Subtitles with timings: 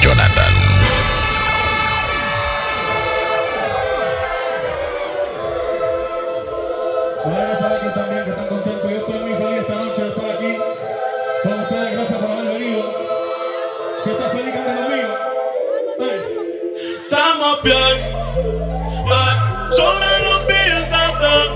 [0.00, 0.54] Jonathan.
[7.24, 8.90] Bueno, saben que están bien, que están contentos.
[8.90, 10.56] Yo estoy muy feliz esta noche de estar aquí
[11.42, 11.92] con ustedes.
[11.92, 12.82] Gracias por haber venido.
[14.02, 15.08] Si estás feliz, canta conmigo.
[17.02, 19.34] Estamos bien, eh,
[19.70, 21.50] sobre los billetes.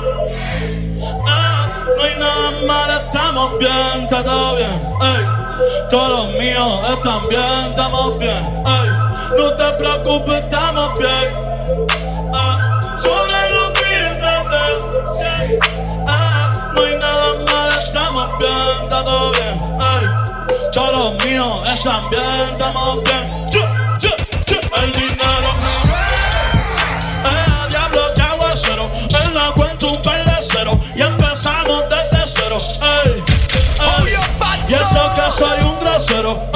[1.27, 4.97] Ah, no hay nada mal, estamos bien, está todo bien.
[5.01, 5.34] Ey,
[5.91, 8.65] todos míos están bien, estamos bien.
[8.67, 8.89] Ey,
[9.39, 12.29] no te preocupes, estamos bien.
[12.33, 14.77] Ah, sobre los billetes.
[15.19, 15.59] sí.
[16.07, 19.77] Ah, no hay nada mal, estamos bien, está todo bien.
[19.79, 20.07] Ey,
[20.73, 23.34] todos míos están bien, estamos bien.
[36.05, 36.54] Soy un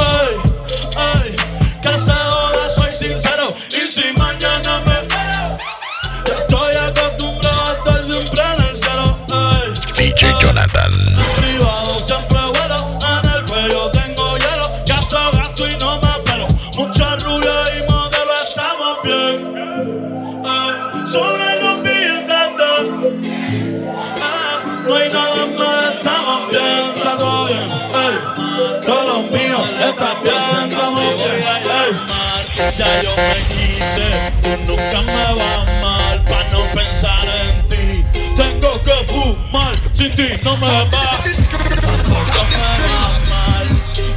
[29.79, 31.33] míos, están bien, estamos bien.
[31.39, 34.11] Ey, ya yo me quité,
[34.43, 38.05] tú nunca me vas mal, pa' no pensar en ti.
[38.37, 40.91] Tengo que fumar, sin ti no me va.
[40.91, 43.67] Tampoco me va mal,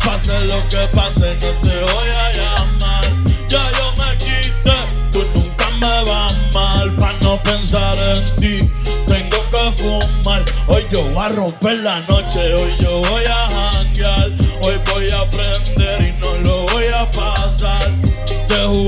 [0.05, 3.05] pase lo que pase, no te voy a llamar.
[3.47, 4.77] Ya yo me quité,
[5.11, 8.71] tú nunca me vas mal, pa' no pensar en ti.
[9.07, 13.70] Tengo que fumar, hoy yo voy a romper la noche, hoy yo voy a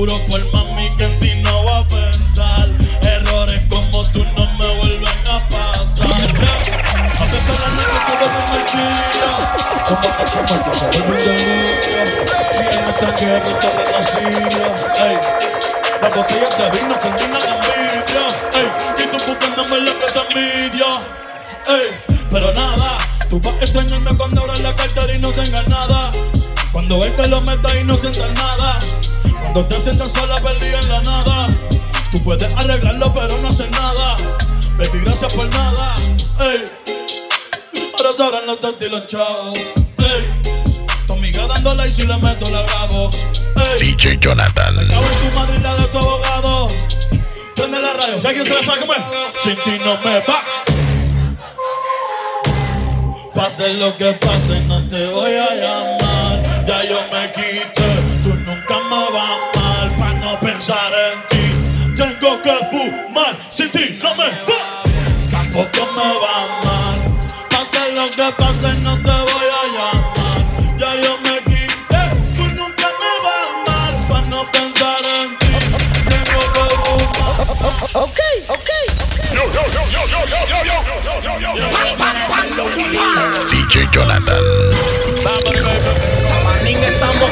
[0.04, 2.68] juro por mami que en ti no voy a pensar.
[3.02, 6.06] Errores como tú no me vuelven a pasar.
[7.18, 9.30] A veces la noche se vuelve el día.
[9.88, 12.24] Como que se muerto se vuelve un delirio.
[12.52, 14.66] Y en esta guerra está renacida.
[15.06, 15.16] Ey,
[16.02, 18.24] las botellas de vino combinan envidia.
[18.54, 18.68] Ey,
[18.98, 20.90] y tú buscándome lo que te envidia.
[21.66, 21.88] Ey,
[22.30, 22.98] pero nada,
[23.30, 26.10] tú vas a extrañarme cuando abras la cartera y no tengas nada.
[26.72, 28.78] Cuando él te lo meta y no sientas nada.
[29.44, 31.48] Cuando te sientas sola, perdida en la nada.
[32.10, 34.16] Tú puedes arreglarlo, pero no hacer nada.
[34.76, 35.94] Baby, gracias por nada.
[36.40, 36.68] Ey,
[37.96, 39.54] ahora sabrán los tantos y los chavos.
[39.54, 40.40] Ey,
[41.06, 43.10] tu amiga dándole y si le meto la grabo.
[43.78, 44.74] Ey, DJ Jonathan.
[44.88, 46.68] Cago en tu madre y la de tu abogado.
[47.54, 49.02] Prende la radio, si alguien se la sabe cómo es.
[49.40, 50.42] Sin ti no me va.
[53.34, 56.64] Pase lo que pase, no te voy a llamar.
[56.66, 57.83] Ya yo me quité, tú
[58.64, 59.90] nunca me vas mal.
[59.98, 63.36] Pa' no pensar en ti, tengo que fumar.
[63.50, 64.82] Sin ti no me va.
[65.30, 66.98] Tampoco me va mal.
[67.50, 70.40] Pase lo que pase, no te voy a llamar.
[70.78, 72.02] Ya yo me quité,
[72.34, 73.94] tú nunca me vas mal.
[74.08, 75.52] Pa' no pensar en ti,
[76.08, 78.04] tengo que fumar.
[78.04, 78.70] Ok, ok.
[83.50, 84.44] DJ Jonathan.
[86.44, 87.30] Manín estamos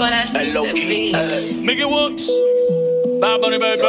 [0.00, 2.26] Mickey Woods.
[3.20, 3.82] Bad Bunny, baby.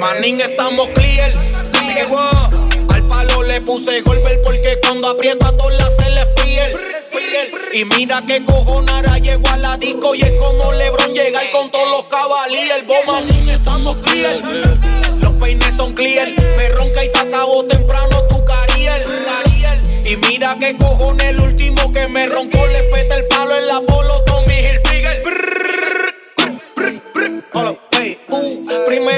[0.00, 1.34] Manín estamos clear.
[1.70, 2.08] clear.
[2.88, 6.80] Al palo le puse golpe porque cuando aprieta todas las se le piel.
[7.74, 11.90] Y mira que cojonara llegó a la disco y es como Lebron llegar con todos
[11.90, 12.86] los cabalíes.
[12.86, 14.40] Vos manín estamos clear.
[15.20, 16.26] Los peines son clear.
[16.56, 19.04] Me ronca y te acabo temprano tu cariel.
[19.26, 20.06] cariel.
[20.06, 22.89] Y mira que cojones el último que me roncó le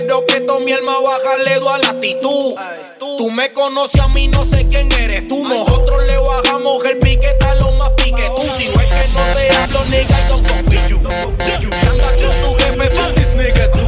[0.03, 2.55] Primero que tomé el más baja le doy a la actitud.
[2.99, 5.45] Tú me conoces a mí, no sé quién eres tú.
[5.45, 8.43] Nosotros le bajamos el piquete a lo más pique tú.
[8.43, 10.99] Si no es que no te hablo, nigga, I don't fuck with you.
[11.01, 13.81] Y anda con tu jefe, fuck this nigga tú.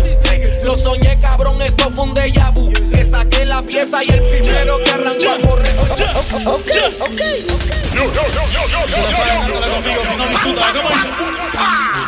[0.64, 2.70] Lo soñé, cabrón, esto fue un déjà vu.
[2.92, 5.76] Le saqué la pieza y el primero que arrancó a correr.
[5.80, 6.70] Ok,
[7.00, 7.20] ok.
[9.74, 10.72] conmigo si no disfruta.
[10.74, 11.14] ¿Cómo dice?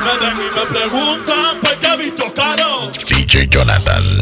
[0.04, 1.65] Me ven y me preguntan por qué visto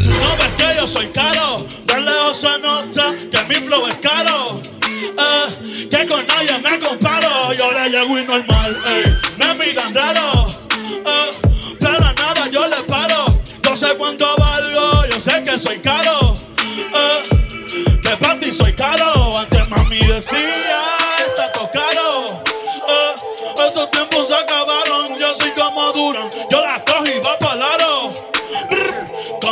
[0.03, 1.65] No ves que yo soy caro.
[1.85, 4.61] De lejos se nota que mi flow es caro.
[4.83, 7.53] Eh, que con nadie me comparo.
[7.53, 8.77] Yo le llego y normal.
[8.87, 9.13] ey.
[9.37, 10.53] Me miran raro.
[10.81, 11.31] Eh,
[11.79, 13.39] pero nada yo le paro.
[13.63, 15.05] Yo sé cuánto valgo.
[15.09, 16.37] Yo sé que soy caro.
[16.67, 19.37] Eh, que para ti soy caro.
[19.39, 20.74] Antes mami de decía,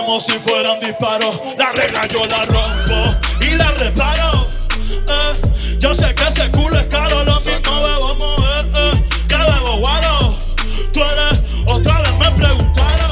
[0.06, 1.40] Como si fueran disparos.
[1.58, 4.34] La regla yo la rompo y la reparo.
[5.08, 8.66] Eh, yo sé que ese culo es caro, lo mismo bebo mover.
[8.76, 10.34] Eh, que bebo guaro.
[10.92, 13.12] Tú eres, otra vez me preguntaron.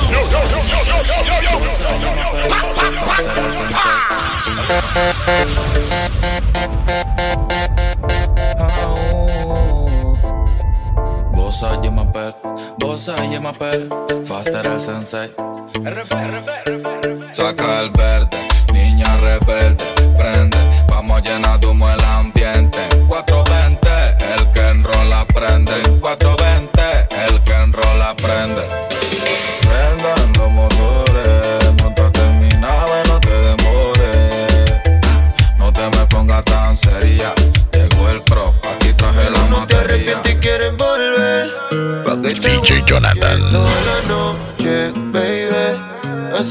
[11.33, 12.33] Bossa je m'appelle,
[12.77, 13.89] Bossa je m'appelle,
[14.25, 15.31] faster el sensei.
[17.31, 18.37] Saca el verde,
[18.71, 19.83] niña rebelde,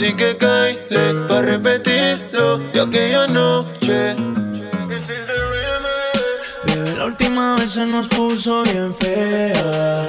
[0.00, 4.16] Así que caile pa' repetirlo de aquella noche.
[6.96, 10.06] La última vez se nos puso bien fea.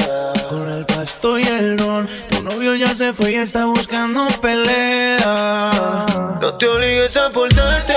[0.47, 2.07] Con el pasto y el ron.
[2.29, 6.05] Tu novio ya se fue y está buscando pelea.
[6.41, 7.95] No te obligues a portarte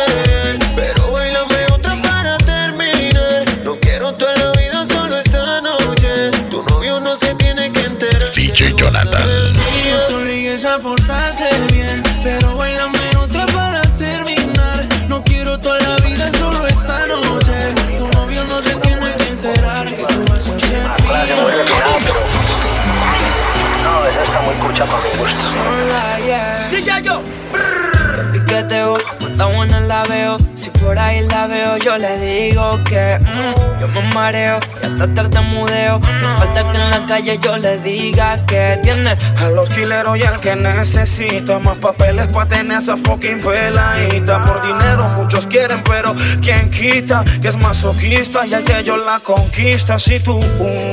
[31.85, 35.99] yo le digo que mm, yo me mareo y hasta tartamudeo.
[35.99, 36.44] No
[36.75, 39.17] en la calle yo le diga que tiene.
[39.39, 44.41] A los y al que necesita más papeles para tener esa fucking peladita.
[44.43, 47.25] Por dinero muchos quieren, pero ¿quién quita?
[47.41, 49.99] Que es masoquista y que yo la conquista.
[49.99, 50.41] Si tú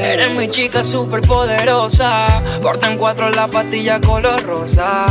[0.03, 2.27] Eres mi chica super poderosa.
[2.61, 5.05] Corta en cuatro la pastilla color rosa.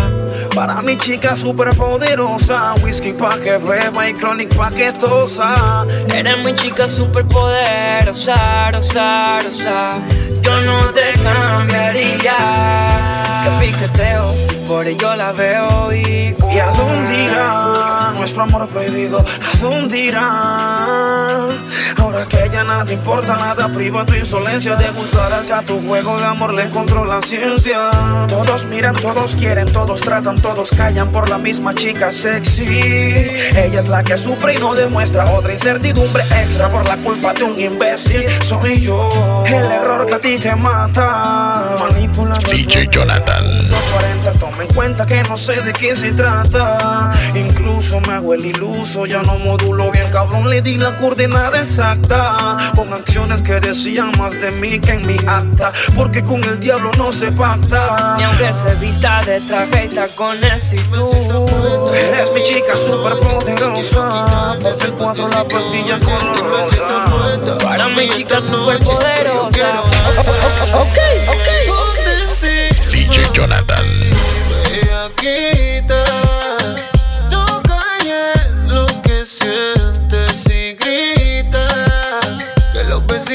[0.55, 5.87] para mi chica super poderosa, whisky pa' que beba y chronic pa' que tosa.
[6.15, 9.99] Eres mi chica super poderosa, rosa, rosa.
[10.43, 12.37] Yo no te cambiaría.
[13.43, 16.35] Que piqueteo, si por ello la veo y.
[16.53, 19.19] ¿Y a dónde irá nuestro amor prohibido?
[19.21, 21.49] ¿A dónde irá?
[22.01, 25.81] Ahora que ya nada importa, nada priva tu insolencia de buscar al que a tu
[25.87, 27.91] juego de amor le encontró la ciencia.
[28.27, 32.65] Todos miran, todos quieren, todos tratan, todos callan por la misma chica sexy.
[33.55, 37.45] Ella es la que sufre y no demuestra otra incertidumbre extra por la culpa de
[37.45, 38.25] un imbécil.
[38.43, 41.77] Soy yo, el error que a ti te mata.
[41.81, 42.89] Manipulando DJ.
[42.91, 43.45] Jonathan.
[43.93, 47.13] 40, toma en cuenta que no sé de qué se trata.
[47.35, 50.49] Incluso me hago el iluso, ya no modulo bien, cabrón.
[50.49, 51.61] Le di la coordenada
[51.91, 52.73] exacta.
[52.75, 55.73] Con acciones que decían más de mí que en mi acta.
[55.95, 58.17] Porque con el diablo no se pacta.
[58.17, 61.49] Ni aunque se vista de traje y tú.
[61.95, 64.57] Eres mi chica super poderosa.
[64.63, 67.59] Ponte el cuatro la pastilla con rosa.
[67.63, 69.83] Para mi chica super poderosa.
[70.75, 71.49] Ok, ok.
[72.91, 73.87] DJ Jonathan.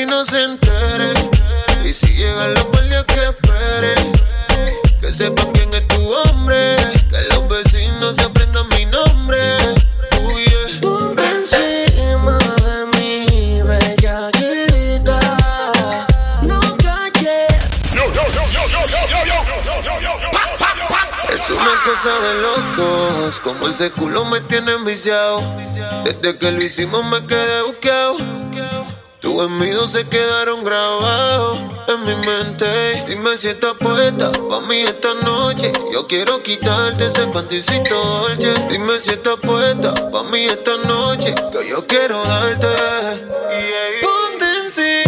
[0.06, 1.32] Vecinos se enteren.
[1.84, 4.12] Y si llegan los guardias que esperen.
[5.02, 6.78] Que sepan quién es tu hombre.
[7.10, 9.58] Que los vecinos aprendan mi nombre.
[10.22, 10.82] Uh, yeah.
[10.82, 12.38] Ponte encima
[13.02, 15.20] de bellaquita.
[16.44, 16.60] No.
[21.28, 25.42] Es una cosa de locos, como ese culo me tiene enviciado.
[26.04, 27.75] Desde que lo hicimos me quedé.
[29.36, 31.58] Tus gemidos se quedaron grabados
[31.89, 32.65] en mi mente.
[33.06, 35.74] Dime si estás puesta pa' mí esta noche.
[35.92, 38.54] Yo quiero quitarte ese panticito dolce.
[38.70, 41.36] Dime si estás puesta pa' mí esta noche.
[41.51, 42.68] Que yo quiero darte.
[44.01, 45.05] Ponte encima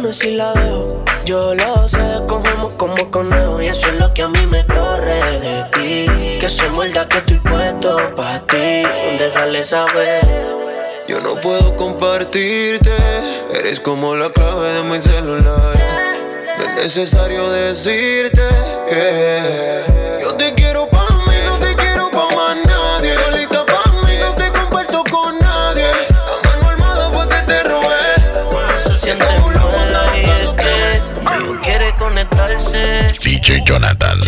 [0.00, 1.04] 69 posiciones y la dejo.
[1.24, 3.60] Yo lo sé, cogemos como conejo.
[3.60, 6.38] Y eso es lo que a mí me corre de ti.
[6.38, 8.82] Que soy muerda que estoy puesto para ti.
[9.18, 10.26] Déjale saber.
[11.08, 12.92] Yo no puedo compartirte,
[13.54, 15.76] eres como la clave de mi celular.
[16.58, 18.42] No es necesario decirte
[18.90, 23.14] que yo te quiero pa' mí, no te quiero pa' más nadie.
[23.14, 25.86] Solita pa' mí, no te comparto con nadie.
[26.10, 28.78] A mano armada fue que te robé.
[28.78, 29.37] Se siente
[32.48, 33.27] aparecer.
[33.40, 34.20] DJ Jonathan.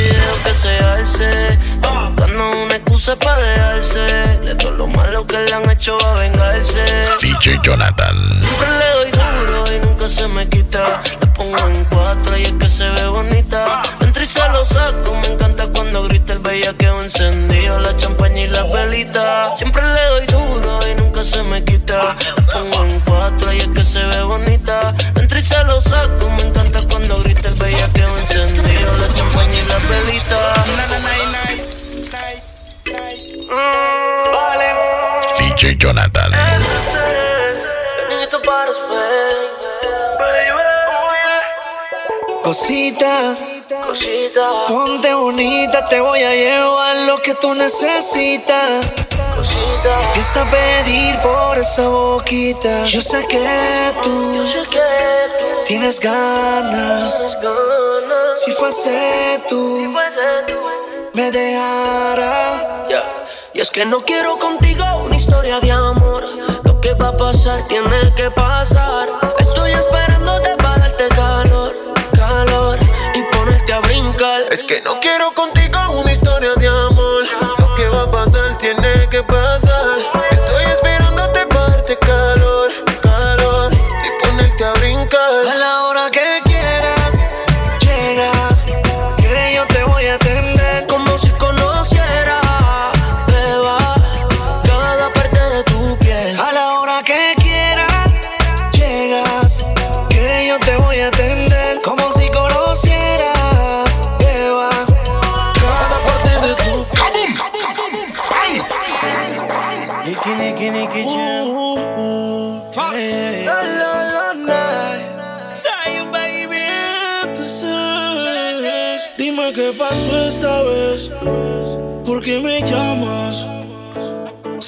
[0.44, 1.58] Que se alce.
[1.82, 3.98] Buscando una excusa para dejarse.
[3.98, 6.84] De todo lo malo que le han hecho va a vengarse.
[7.20, 8.16] DJ Jonathan.
[8.40, 11.02] Siempre le doy duro y nunca se me quita.
[11.20, 13.82] La pongo en cuatro y es que se ve bonita.
[14.00, 18.48] Entro y se lo saco, me encanta cuando grita el bellaqueo encendido, la champaña y
[18.48, 19.56] la velita.
[19.56, 22.14] Siempre le doy duro y nunca se me quita.
[22.36, 24.94] La pongo en cuatro y es que se ve bonita.
[25.16, 28.99] Entro y se lo saco, me encanta cuando grita el bellaqueo encendido,
[35.38, 36.32] DJ Jonathan.
[42.42, 43.36] Cosita,
[43.86, 48.86] Cosita, ponte bonita, te voy a llevar lo que tú necesitas.
[49.40, 50.00] Cosita.
[50.08, 52.86] Empieza a pedir por esa boquita.
[52.86, 54.78] Yo sé que tú Yo sé que
[55.38, 57.18] tú tienes ganas.
[57.18, 58.40] tienes ganas.
[58.44, 60.54] Si fuese tú, fuese tú.
[61.14, 62.80] me dejaras.
[62.88, 63.02] Ya.
[63.52, 66.24] Y es que no quiero contigo una historia de amor.
[66.62, 69.08] Lo que va a pasar tiene que pasar.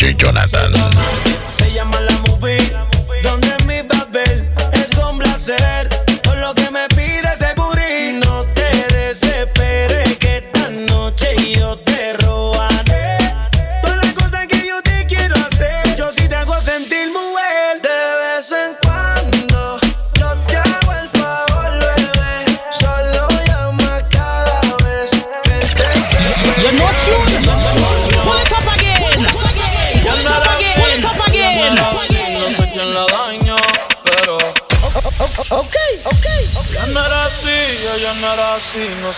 [0.00, 1.29] DJ Jonathan.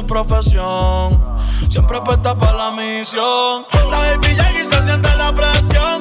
[0.00, 1.36] su profesión.
[1.68, 3.66] Siempre apuesta para la misión.
[3.90, 6.00] La baby y se siente la presión.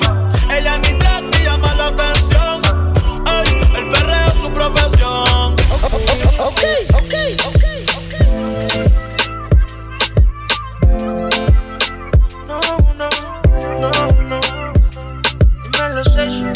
[0.50, 2.62] Ella ni y llama la atención.
[3.28, 5.56] Ey, el perreo es su profesión.
[6.40, 6.62] Ok,
[6.94, 7.14] ok,
[7.46, 7.56] ok,
[12.48, 12.60] No,
[12.96, 13.10] no,
[13.80, 13.92] no,
[14.30, 14.40] no.
[15.72, 16.54] Dímelo, Session.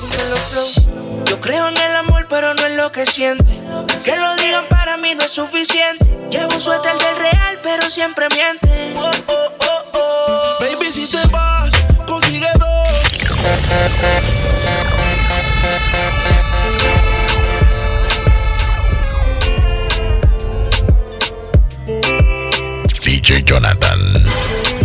[0.00, 1.24] Dímelo, Flow.
[1.26, 1.96] Yo creo en el
[2.28, 3.50] pero no en lo que siente.
[4.04, 6.04] Que lo digan para mí no es suficiente.
[6.30, 8.94] Llevo un suéter del real, pero siempre miente.
[8.96, 10.56] Oh, oh, oh, oh.
[10.60, 11.70] Baby, si te vas,
[12.06, 12.88] consigue dos.
[23.04, 24.77] DJ Jonathan.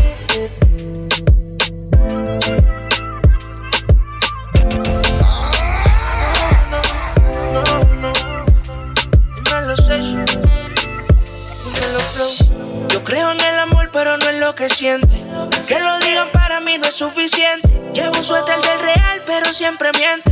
[13.93, 15.23] Pero no en lo que siente.
[15.67, 17.69] Que lo digan para mí no es suficiente.
[17.93, 20.31] Llevo un suéter del real, pero siempre miente.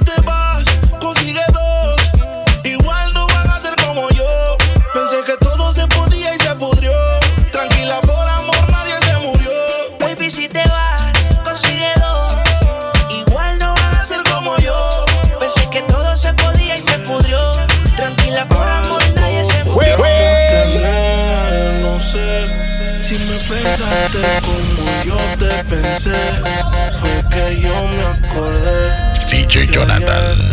[26.03, 26.17] pensé.
[26.99, 29.13] Fue que yo me acordé.
[29.29, 30.51] DJ Jonathan.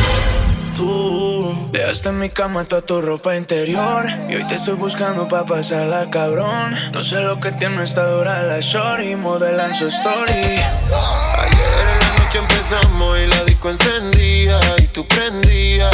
[0.74, 5.44] Tú Dejaste en mi cama toda tu ropa interior Y hoy te estoy buscando pa'
[5.44, 11.88] pasarla cabrón No sé lo que tiene esta dura la shorty Modelan su story Ayer
[11.92, 15.90] en la noche empezamos y la disco encendía y tú prendías.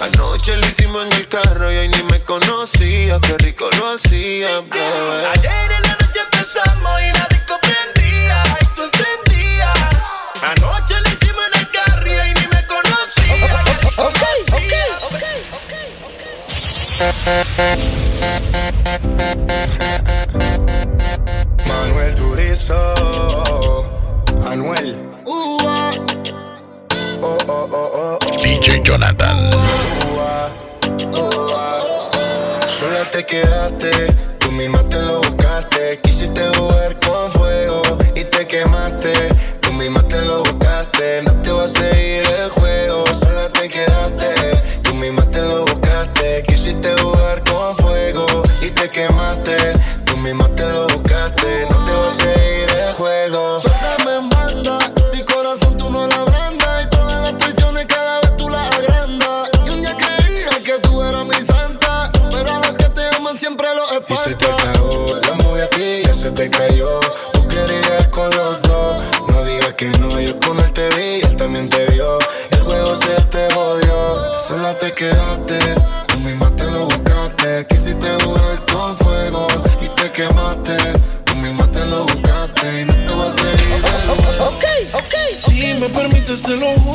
[0.00, 3.18] Anoche lo hicimos en el carro y ahí ni me conocía.
[3.20, 5.26] Qué rico lo hacía, bebé.
[5.34, 7.27] Ayer en la noche empezamos y la
[21.64, 22.74] Manuel Turizo
[24.44, 25.92] Anuel Ua.
[27.22, 28.38] Oh, oh, oh, oh, oh.
[28.42, 29.48] DJ Jonathan.
[30.10, 30.50] Ua.
[32.66, 33.90] Sola te quedaste,
[34.40, 36.00] tú misma te lo buscaste.
[36.02, 36.97] Quisiste jugar
[71.58, 72.18] también te vio.
[72.50, 75.58] El juego se te jodió, sola te quedaste,
[76.06, 77.66] tú misma te lo buscaste.
[77.68, 79.46] Quisiste jugar con fuego
[79.80, 80.76] y te quemaste,
[81.24, 83.84] tú misma te lo buscaste y no te vas a seguir.
[84.40, 85.14] Ok, ok.
[85.38, 86.87] Si me permites, te lo juro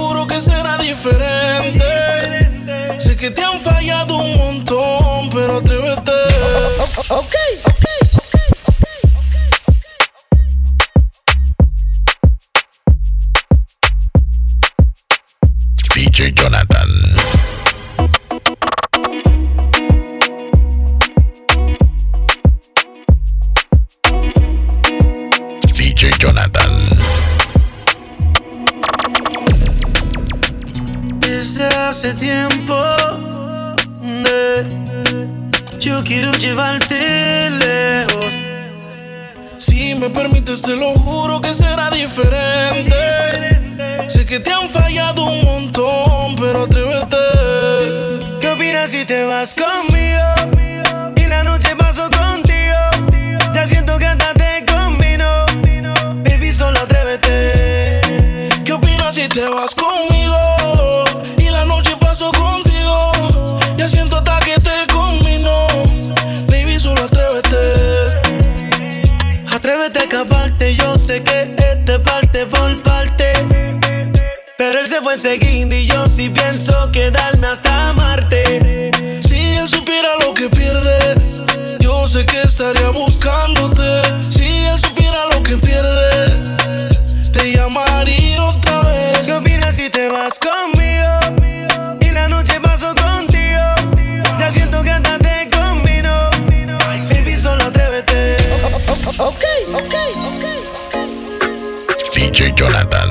[102.63, 103.09] Jonathan.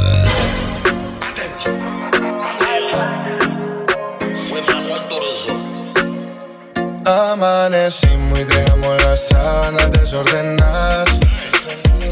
[7.04, 11.08] Amanecimos y dejamos las sábanas desordenadas.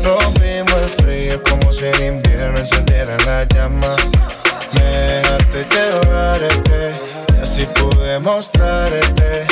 [0.05, 3.97] Rompimos el frío como si en invierno encendieran la llama.
[4.75, 6.93] Me dejaste llevarte
[7.39, 9.47] y así pude mostrarte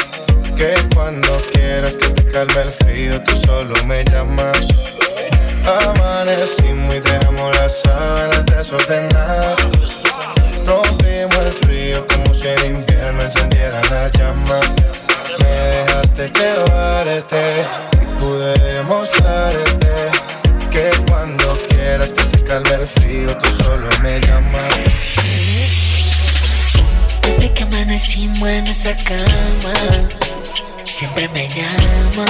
[0.58, 4.97] que cuando quieras que te calme el frío tú solo me llamas.
[5.68, 9.60] Amanecimos y dejamos las sábanas desordenadas.
[10.66, 14.60] Rompimos el frío como si en invierno encendieran la llama.
[15.40, 17.64] Me dejaste llevarte
[18.00, 19.92] y pude demostrarte
[20.70, 24.74] que cuando quieras que te calme el frío tú solo me llamas.
[27.22, 29.74] Desde que amanecimos en esa cama,
[30.84, 32.24] siempre me llama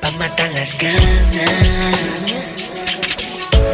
[0.00, 2.54] pa' matar las ganas.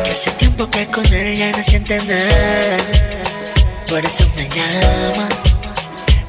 [0.04, 2.76] Que hace tiempo que con él ya no siente nada,
[3.88, 5.28] por eso me llama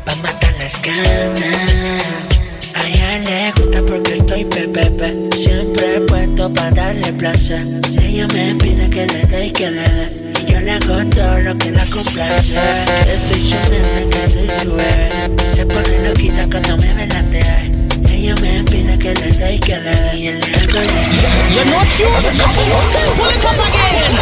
[0.06, 2.06] pa' matar las ganas.
[2.76, 7.66] A ella le gusta porque estoy pepepe, siempre puesto pa' darle placer.
[8.02, 10.24] Ella me pide que le dé y que le dé.
[10.48, 12.54] Yo le hago todo lo que la complace.
[13.06, 15.10] Que soy su nena, que soy su bebé.
[15.46, 17.83] Se pone loquita cuando me velatea.
[18.24, 20.18] Ella me pide que le dé y que le dé.
[20.18, 20.48] Y le de
[21.54, 22.08] You're not you.
[23.18, 24.16] Pull it up again.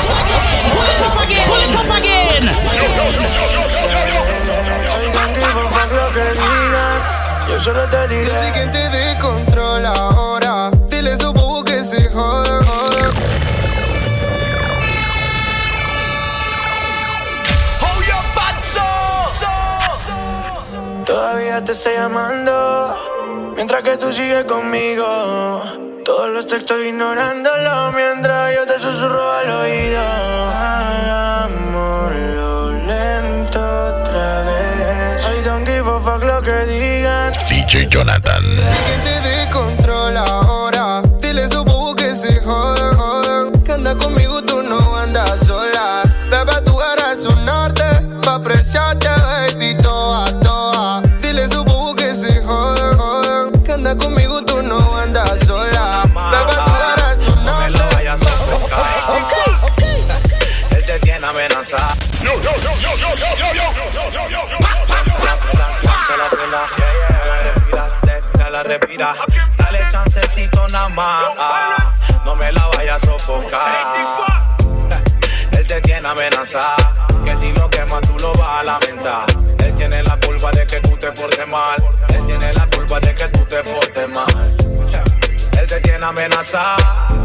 [0.73, 1.45] Pull it up again.
[1.45, 2.49] Pull it up again.
[5.91, 6.97] lo que digan,
[7.47, 8.25] yo solo te diré.
[8.25, 10.71] Yo sé quién te descontrola ahora.
[10.89, 13.13] Dile a su bobo que se joda, joda.
[18.33, 18.79] Butts
[21.05, 23.10] Todavía te estoy llamando
[23.55, 25.61] Mientras que tú sigues conmigo
[26.05, 30.01] Todos los textos ignorándolo Mientras yo te susurro al oído.
[30.53, 35.25] Hagámoslo lento otra vez.
[35.25, 37.31] I don't give a fuck lo que digan.
[37.49, 38.43] DJ Jonathan.
[38.43, 40.23] ¿Quién te descontrola
[69.01, 69.15] respira.
[69.57, 71.23] Dale chancecito nada más.
[72.25, 73.95] No me la vayas a sofocar.
[75.57, 77.07] Él te tiene amenazada.
[77.23, 79.25] Que si lo quemas tú lo vas a lamentar.
[79.63, 81.83] Él tiene la culpa de que tú te portes mal.
[82.09, 84.25] Él tiene la culpa de que tú te portes mal.
[85.59, 86.75] Él te tiene amenazada,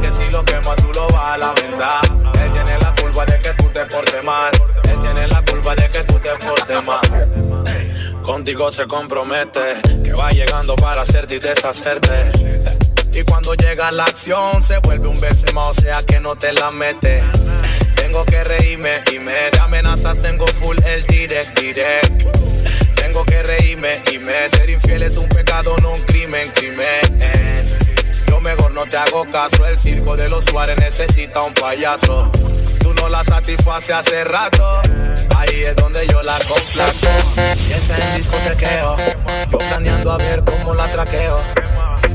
[0.01, 2.05] que si lo quemas tú lo vas a lamentar.
[2.43, 4.51] Él tiene la culpa de que tú te portes mal.
[8.47, 9.61] Contigo se compromete,
[10.05, 12.31] que va llegando para hacerte y deshacerte.
[13.13, 16.71] Y cuando llega la acción se vuelve un Benzema, o sea que no te la
[16.71, 17.25] mete.
[17.97, 22.23] Tengo que reírme y me de amenazas tengo full el direct, direct.
[22.95, 27.36] Tengo que reírme y me ser infiel es un pecado, no un crimen, crimen.
[28.87, 32.31] No te hago caso, el circo de los Suárez necesita un payaso.
[32.79, 34.81] Tú no la satisface hace rato,
[35.37, 37.09] ahí es donde yo la complaco.
[37.67, 38.97] Piensa en discotequeo,
[39.51, 41.41] yo planeando a ver cómo la traqueo.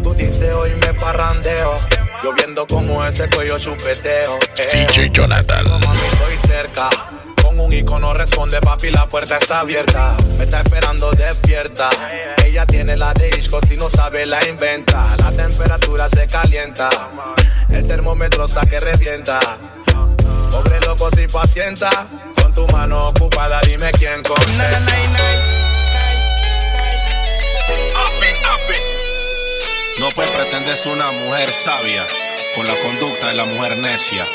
[0.01, 1.77] Tú dices hoy me parrandeo,
[2.23, 4.39] yo viendo cómo ese cuello chupeteo.
[4.57, 4.87] eh.
[4.87, 5.65] DJ Jonathan.
[5.69, 6.87] Mami, estoy cerca.
[7.41, 10.15] Con un icono responde papi, la puerta está abierta.
[10.37, 11.89] Me está esperando despierta.
[12.45, 15.15] Ella tiene la de disco, si no sabe la inventa.
[15.17, 16.89] La temperatura se calienta.
[17.69, 19.39] El termómetro está que revienta.
[20.49, 21.89] Pobre loco si pacienta.
[22.41, 24.37] Con tu mano ocupada, dime quién con.
[30.01, 32.07] No puedes pretender ser una mujer sabia
[32.55, 34.25] con la conducta de la mujer necia.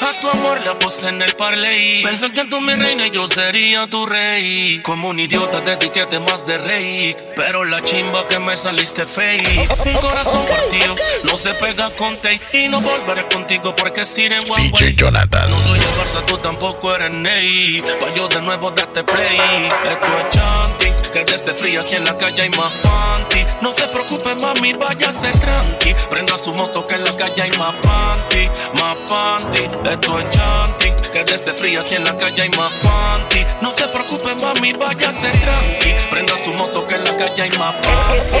[0.00, 2.02] A tu amor le aposté en el parley.
[2.02, 4.80] Pensé que tú mi reina y yo sería tu rey.
[4.82, 7.16] Como un idiota de etiquete más de rey.
[7.34, 9.68] Pero la chimba que me saliste fake.
[9.86, 12.40] Un corazón partido no se pega con tape.
[12.52, 14.94] Y no volveré contigo porque one DJ way.
[14.96, 15.50] Jonathan.
[15.50, 17.82] No soy el Barça, tú tampoco eres Ney.
[18.00, 19.36] Pa' yo de nuevo darte play.
[19.36, 20.94] Esto es chanting.
[21.12, 23.44] Que desde fría si en la calle hay más panty.
[23.62, 25.94] No se preocupe, mami, váyase tranqui.
[26.10, 28.48] Prenda su moto que en la calle hay más panty.
[28.74, 29.85] Más panty.
[29.90, 30.96] Esto es chanting.
[31.12, 33.46] Que desde fría si en la calle hay más panty.
[33.62, 35.94] No se preocupe, mami, váyase tranqui.
[36.10, 38.38] Prenda su moto que en la calle hay más panty.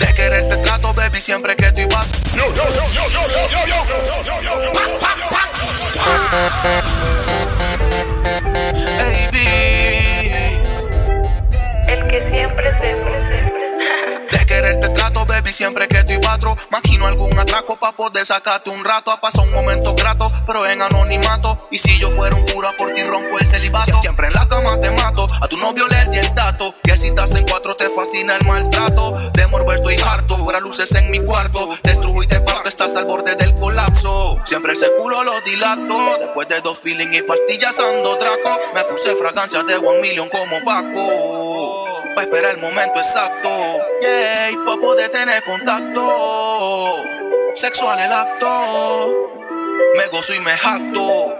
[0.00, 2.06] De quererte trato, baby, siempre que tú ibas.
[8.98, 9.46] Baby.
[11.86, 14.38] El que siempre, siempre, siempre.
[14.38, 16.03] De quererte trato, baby, siempre que
[16.44, 16.56] cuatro.
[16.70, 19.10] Maquino algún atraco pa' poder sacarte un rato.
[19.10, 21.68] Ha pasado un momento grato, pero en anonimato.
[21.70, 24.00] Y si yo fuera un cura por ti, rompo el celibato.
[24.00, 25.26] Siempre en la cama te mato.
[25.40, 26.74] A tu novio le di el dato.
[26.82, 29.12] Que si estás en cuatro te fascina el maltrato.
[29.32, 30.36] De morbo estoy harto.
[30.38, 31.68] Fuera luces en mi cuarto.
[31.82, 34.40] Destrujo y te parto, estás al borde del colapso.
[34.44, 36.18] Siempre ese culo lo dilato.
[36.20, 38.60] Después de dos feeling y pastillas ando draco.
[38.74, 41.84] Me puse fragancias de one million como Paco.
[42.14, 43.50] Pa' esperar el momento exacto.
[44.00, 46.33] Yeah, pa' poder tener contacto.
[47.54, 48.48] Sexual el acto.
[49.96, 51.34] Me gozo y me jacto.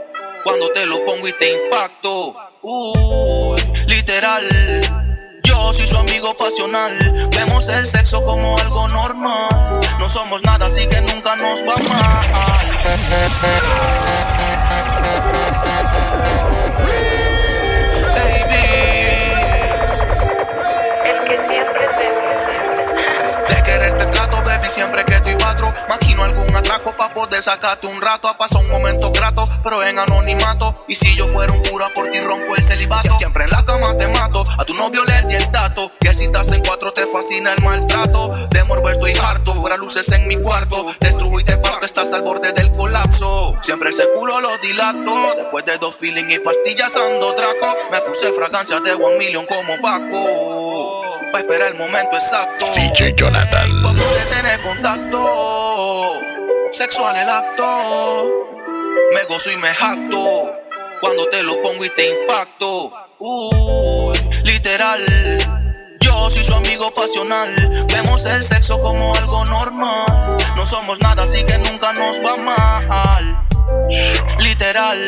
[0.45, 2.35] Cuando te lo pongo y te impacto.
[2.63, 4.43] Uy, literal.
[5.43, 7.29] Yo soy su amigo pasional.
[7.31, 9.81] Vemos el sexo como algo normal.
[9.99, 12.25] No somos nada, así que nunca nos va mal.
[24.65, 25.73] Baby, siempre que estoy cuatro.
[26.15, 28.29] Maquino algún atraco pa' poder sacarte un rato.
[28.29, 30.85] Ha pasado un momento grato, pero en anonimato.
[30.89, 33.17] Y si yo fuera un cura por ti, rompo el celibato.
[33.19, 34.45] Siempre en la cama te mato.
[34.59, 35.91] A tu novio le di el dato.
[36.01, 38.29] Que si estás en cuatro te fascina el maltrato.
[38.51, 39.55] De morbo estoy harto.
[39.55, 40.87] Fuera luces en mi cuarto.
[41.01, 43.57] Destrujo y te parto, estás al borde del colapso.
[43.63, 45.35] Siempre ese culo lo dilato.
[45.37, 47.77] Después de dos feeling y pastillas ando draco.
[47.91, 51.03] Me puse fragancias de one million como Paco.
[51.33, 52.67] Pa' esperar el momento exacto.
[52.75, 53.83] DJ Jonathan.
[53.83, 56.04] Pa' poder tener contacto.
[56.75, 57.65] Sexual el acto.
[59.13, 60.59] Me gozo y me jacto.
[61.01, 62.93] Cuando te lo pongo y te impacto.
[63.21, 65.01] Uy, literal.
[66.01, 67.87] Yo soy su amigo pasional.
[67.93, 70.37] Vemos el sexo como algo normal.
[70.57, 73.44] No somos nada, así que nunca nos va mal.
[74.39, 74.99] Literal,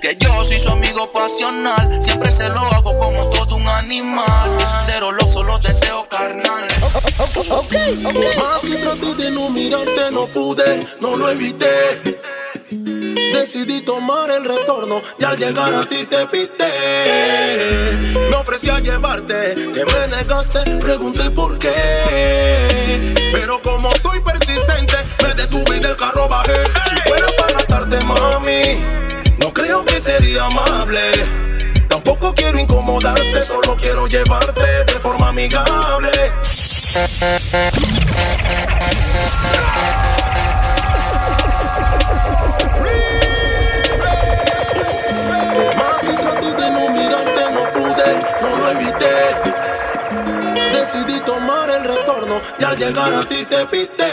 [0.00, 2.02] que yo soy su amigo pasional.
[2.02, 4.50] Siempre se lo hago como todo un animal.
[4.80, 6.66] Cero lo solo deseo carnal.
[8.38, 12.20] Más que traté de no mirarte, no pude, no lo evité.
[13.32, 16.70] Decidí tomar el retorno y al llegar a ti te pité.
[18.30, 23.14] Me ofrecí a llevarte, que me negaste, pregunté por qué.
[23.32, 26.54] Pero como soy persistente, me detuve y del carro bajé.
[26.88, 27.26] Si fuera
[27.84, 31.00] para atarte, mami, no creo que sería amable.
[31.88, 36.10] Tampoco quiero incomodarte, solo quiero llevarte de forma amigable.
[52.58, 54.10] Y al llegar a ti te pité.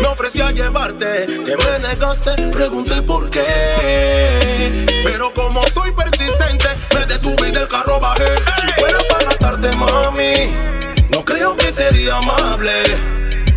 [0.00, 4.86] Me ofrecí a llevarte, que me negaste, pregunté por qué.
[5.04, 8.26] Pero como soy persistente, me detuve y del carro bajé.
[8.60, 10.52] Si fuera para atarte, mami,
[11.10, 12.72] no creo que sería amable.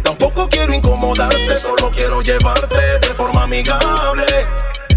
[0.03, 4.25] Tampoco quiero incomodarte, solo quiero llevarte de forma amigable.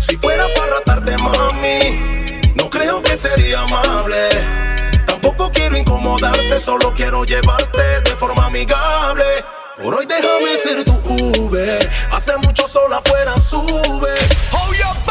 [0.01, 4.72] Si fuera para tratarte, mami, no creo que sería amable.
[5.23, 9.25] Tampoco quiero incomodarte, solo quiero llevarte de forma amigable.
[9.81, 11.01] Por hoy déjame ser tu
[11.45, 11.91] Uber.
[12.11, 14.13] Hace mucho sol afuera sube.
[14.53, 15.03] Oh, your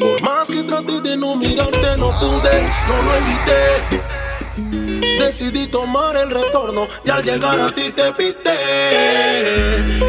[0.00, 4.17] Por más que traté de no mirarte, no pude, no lo evité.
[5.18, 8.56] Decidí tomar el retorno y al llegar a ti te pité.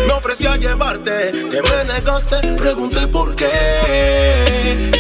[0.08, 3.50] Me ofrecí a llevarte, que me negaste, pregunté por qué.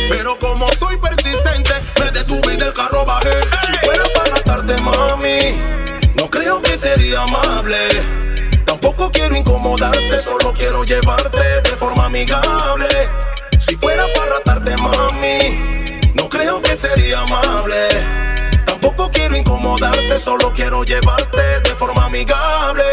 [0.09, 3.39] Pero como soy persistente, me detuve y del carro bajé.
[3.65, 5.55] Si fuera para atarte, mami,
[6.15, 7.77] no creo sería amable.
[8.65, 12.87] Tampoco quiero incomodarte, solo quiero llevarte de forma amigable.
[13.59, 18.28] Si fuera para tratarte, mami, no creo que sería amable.
[18.81, 22.83] Tampoco quiero incomodarte, solo quiero llevarte de forma amigable.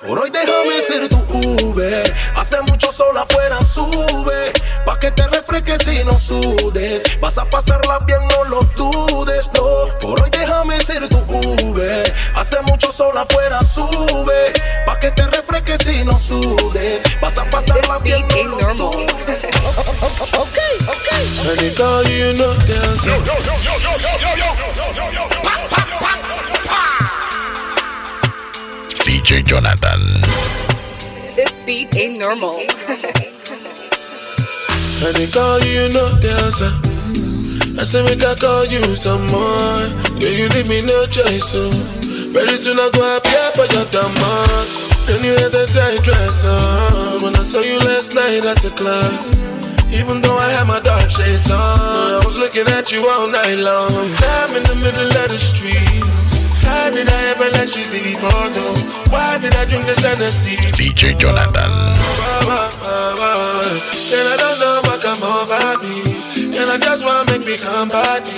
[0.00, 1.18] Por hoy déjame ser tu
[1.66, 2.14] Uber.
[2.34, 4.52] Hace mucho sol afuera, sube.
[4.86, 7.20] Pa' que te refresques y no sudes.
[7.20, 9.86] Vas a pasarla bien, no lo dudes, no.
[10.00, 12.14] Por hoy déjame ser tu Uber.
[12.34, 14.52] Hace mucho sol afuera, sube.
[14.86, 17.02] Pa' que te refresques y no sudes.
[17.20, 19.12] Vas a pasarla bien, no lo dudes.
[20.38, 21.08] Ok, ok.
[21.50, 23.12] And they call you no dancer.
[29.24, 30.20] DJ Jonathan.
[31.32, 32.60] This beat ain't normal.
[35.00, 36.68] And they call you no dancer.
[37.80, 39.80] I say make I call you some more.
[40.20, 41.72] Yeah, you leave me no choice, so
[42.36, 44.68] very soon I go appear for your demand.
[45.08, 48.76] And you had that tight dress on when I saw you last night at the
[48.76, 49.08] club.
[49.88, 53.56] Even though I had my dark shades on, I was looking at you all night
[53.56, 54.04] long.
[54.36, 56.23] I'm in the middle of the street.
[56.84, 58.20] How did I ever let you leave?
[58.20, 58.76] Oh no,
[59.08, 60.52] why did I drink this Hennessy?
[60.76, 61.72] DJ Jonathan.
[64.12, 66.04] And I don't know what come over me.
[66.52, 68.36] And I just wanna make me come party.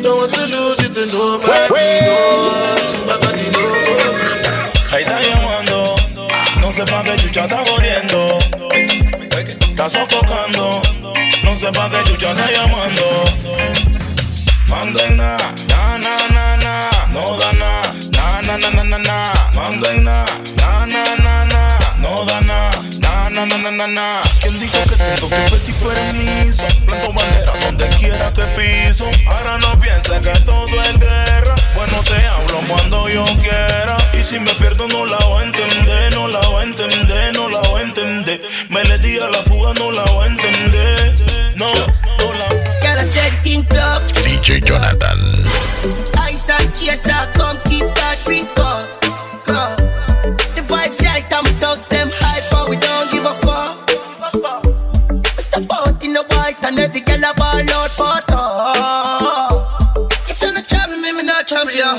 [0.00, 2.08] Don't want to lose it to nobody.
[2.08, 3.60] No, nobody no.
[4.88, 5.94] Ahí está llamando,
[6.62, 8.38] no sé pa' qué chucha está corriendo.
[9.68, 10.80] Está sofocando,
[11.44, 13.04] no sé pa' qué chucha está llamando.
[14.66, 15.36] Manden na,
[18.58, 19.32] na na na na na na.
[19.54, 20.24] Manden na,
[20.60, 24.20] na na na na, no da na, na na na na na na.
[24.40, 26.64] ¿Quién dijo que tengo que pedir permiso?
[26.84, 29.10] Planto bandera donde quiera que piso.
[29.26, 31.54] Ahora no pienses que todo es guerra.
[31.74, 33.96] Bueno te hablo cuando yo quiera.
[34.12, 37.48] Y si me pierdo no la voy a entender, no la voy a entender, no
[37.48, 38.40] la voy a entender.
[38.68, 41.14] Me le di a la fuga, no la voy a entender.
[41.56, 44.02] No, no la it in tough.
[44.24, 45.71] DJ Jonathan.
[46.42, 48.82] Ice and chaser, come keep that ring up.
[49.46, 49.62] Go.
[50.58, 53.78] The vibes right, I'm thugs, them hype, but we don't give a fuck.
[55.38, 58.42] We step out in the white and every girl a ball out photo.
[58.42, 60.18] Uh.
[60.26, 61.94] If you're not trouble me, me not trouble you.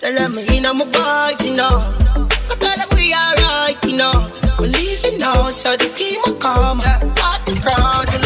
[0.00, 1.68] Tell them me in my vibes, you know.
[1.68, 4.32] I tell them we alright, you know.
[4.56, 6.80] We leaving now, so the team will come.
[6.80, 8.25] Party proud, you know,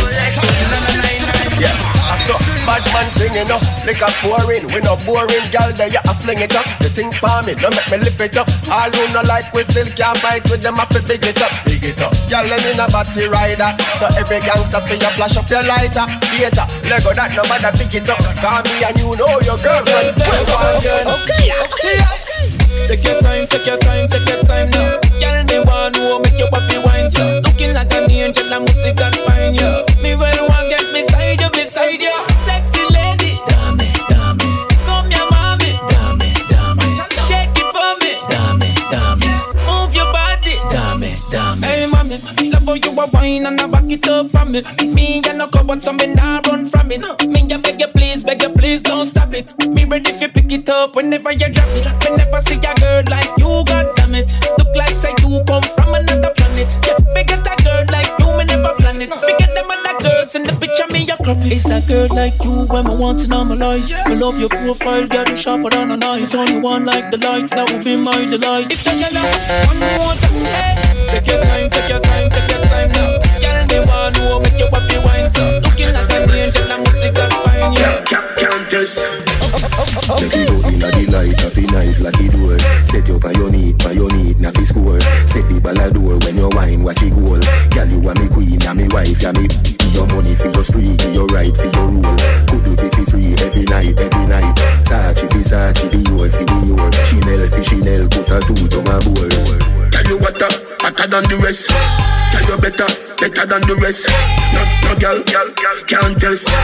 [3.00, 3.60] man thing, you know.
[3.88, 5.72] Liquor pouring, we no boring, gal.
[5.72, 6.66] There you a fling it up.
[6.84, 8.48] The thing for me, no make me lift it up.
[8.68, 10.76] All who no like, we still can't fight with them.
[10.76, 12.12] I fi big it up, big it up.
[12.28, 13.72] Gal, let me no batty rider.
[13.96, 16.04] So every gangster fi you flash up your lighter.
[16.28, 18.20] Theater, Lego that no matter pick it up.
[18.44, 20.20] Call me and you know your girlfriend.
[20.20, 22.00] Okay, okay.
[22.86, 24.98] Take your time, take your time, take your time now.
[25.20, 27.40] Girl, me want to make your body wine so.
[27.44, 29.84] Looking like an angel, I must see God find you.
[30.02, 32.09] Me well want get beside you, beside you.
[44.54, 44.88] It me.
[45.00, 47.02] Me and no cupboard, so me nah run from it.
[47.26, 49.52] Me ya beg you please, beg you please, don't stop it.
[49.68, 51.86] Me ready if you pick it up whenever you drop it.
[52.04, 54.32] Me never see a girl like you, god damn it.
[54.58, 56.70] Look like say you come from another planet.
[56.86, 59.12] Yeah, forget a girl like you, me never plan it.
[59.12, 61.52] Forget them other girls in the picture, me a crop it.
[61.52, 63.88] It's a girl like you when me want to know my life.
[64.08, 66.30] Me love your profile, girl, you sharper than a knife.
[66.30, 68.70] Turn you on like the light, that would be my delight.
[68.70, 69.32] If you love
[69.68, 71.08] one more time, hey.
[71.08, 73.29] Take your time, take your time, take your time now.
[73.70, 75.60] Me want to make you happy wine so.
[75.62, 78.39] Looking like an angel, I must see God find
[78.72, 78.78] you.
[78.78, 79.02] Countess.
[80.22, 82.54] Take it out inna the light, happy nice like it door.
[82.86, 85.00] Set you by your need, by your need, na score.
[85.26, 85.90] Set the ball a
[86.22, 87.42] when you wine, watch it goal.
[87.74, 89.50] Girl, you are me queen, and me wife, ya me.
[89.90, 92.14] Your money for your spree, for your right, for your rule.
[92.46, 94.54] Could you be fi free every night, every night?
[94.86, 96.90] Sachi fi Sachi, Dior fi Dior.
[97.02, 99.30] Chanel fi Chanel, put a two to my bowl.
[99.90, 100.46] Tell you what, uh,
[100.78, 101.74] hotter than the rest.
[101.74, 102.86] Tell you better,
[103.18, 104.06] better than the rest.
[104.54, 106.54] No, no girl, girl, girl, can't test.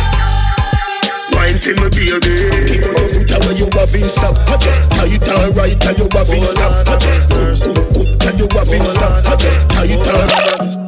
[1.36, 2.32] Wine for me baby
[2.64, 5.96] Kick out your foot away you have in stock I just tight and right and
[6.00, 9.36] you have in stock I just cook, cook, cook and you have in stock I
[9.36, 10.86] just tight and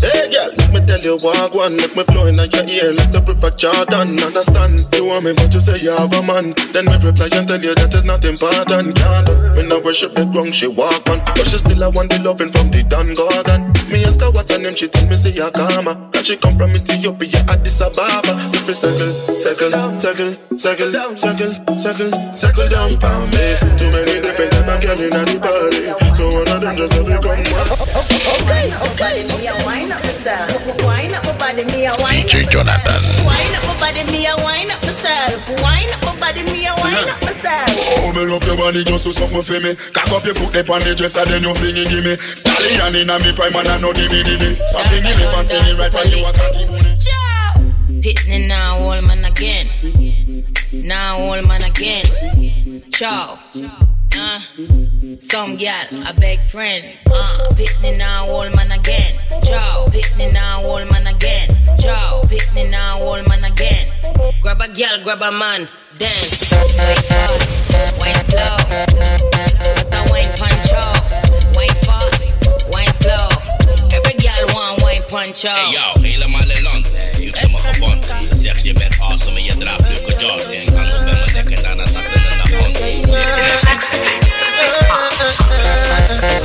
[0.00, 3.12] Hey girl, let me tell you walk one Make me flow in your ear like
[3.12, 6.52] the river Jordan Understand, you want me but you say you have a man.
[6.72, 8.92] Then me reply and tell you that is not important.
[8.96, 9.26] Girl,
[9.56, 11.18] me no worship the ground she walk on.
[11.34, 13.72] But she still I want the loving from the Don Gorgon
[14.06, 15.92] ask her what's her name, she tell me say ya karma.
[16.14, 18.38] That she come from Ethiopia, Addis Ababa.
[18.54, 23.44] If you circle, circle, circle, circle, down, circle, circle, circle down, pound me.
[23.76, 27.06] Too many different type of girl in the party, so one of them just have
[27.06, 27.66] to come back.
[28.46, 30.82] Wine up my body, me a wine up myself.
[30.82, 33.02] Wine up my body, me a wine DJ Jonathan.
[33.26, 35.62] Wine up my body, me a wine up myself.
[35.62, 37.68] Wine up my body, me a wine up myself.
[38.04, 39.74] Open up your body just so something for me.
[39.92, 42.16] Cock up your foot up on the dresser, then you fling it, give me.
[42.16, 44.56] Stallion in a me prime and I know dibby dibby.
[44.68, 46.92] So sing it if I sing it right from you a cocky bunny.
[48.02, 49.68] Pitney now, old man again.
[50.72, 52.04] Now, old man again.
[52.90, 53.38] Ciao.
[54.18, 54.40] Uh,
[55.18, 56.84] some gal, a big friend.
[57.06, 59.14] Uh, Pitney now, old man again.
[59.42, 59.86] Ciao.
[59.86, 61.48] Pitney now, old man again.
[61.78, 62.22] Ciao.
[62.24, 63.86] Pitney now, old man again.
[64.42, 65.68] Grab a gal, grab a man.
[65.98, 66.50] Dance.
[66.78, 68.56] Wait fast, wait slow.
[69.74, 71.00] What's a wine punch out?
[71.56, 72.36] Wait fast,
[72.74, 73.28] wait slow.
[73.92, 75.42] Every gal want wine punch.
[75.42, 76.86] Hey yo, helemaal in land.
[77.18, 78.04] Ik ze me gebond.
[78.28, 80.76] Ze zegt je bent awesome en je draagt leuke jogging.
[80.76, 83.65] Hang op bij mijn nek en daarna zakken in de
[86.20, 86.44] grond.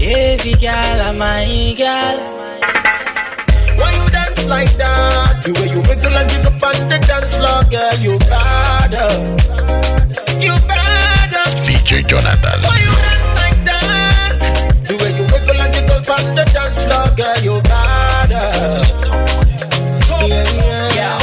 [0.00, 2.16] Heavy gal, my gal.
[3.78, 5.42] Why you dance like that?
[5.44, 9.08] The way you wiggle and jig up on the dance floor, girl, you better.
[10.40, 11.44] You better.
[11.66, 12.58] DJ Jonathan.
[12.64, 14.36] Why you dance like that?
[14.88, 18.46] The way you wiggle and jig up on the dance floor, girl, you better.
[20.28, 21.18] Yeah, yeah,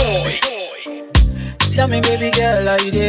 [1.76, 3.07] Tell me, baby girl, how you do?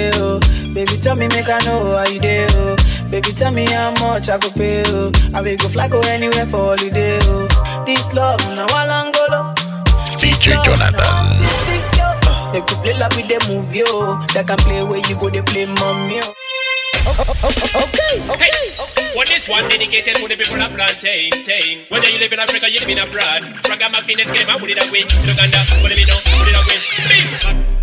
[1.00, 2.46] Tell me, make I know how you do.
[2.50, 2.76] Oh?
[3.08, 4.82] Baby, tell me how much I could pay.
[4.86, 5.12] Oh?
[5.34, 7.18] I will go fly go anywhere for holiday.
[7.22, 7.84] Oh?
[7.86, 9.54] This love, now Walangolo.
[10.18, 11.38] DJ Jonathan.
[12.52, 14.18] They could play like with the movie, oh.
[14.34, 16.34] They can play where you go, they play mommy, oh.
[17.08, 18.52] Okay, okay.
[19.14, 21.86] Well, this one dedicated to the people of plantain, tain.
[21.88, 23.46] Whether you live in Africa, you live in abroad.
[23.70, 25.06] Ragamuffin is game, I put it away.
[25.08, 26.78] Still Uganda, put it in, put it away.
[27.08, 27.77] Bing.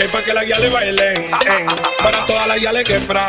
[0.00, 1.30] Dediqué pa' que las guiales bailen.
[1.46, 1.66] en.
[1.98, 3.26] Para todas las guiales que pra.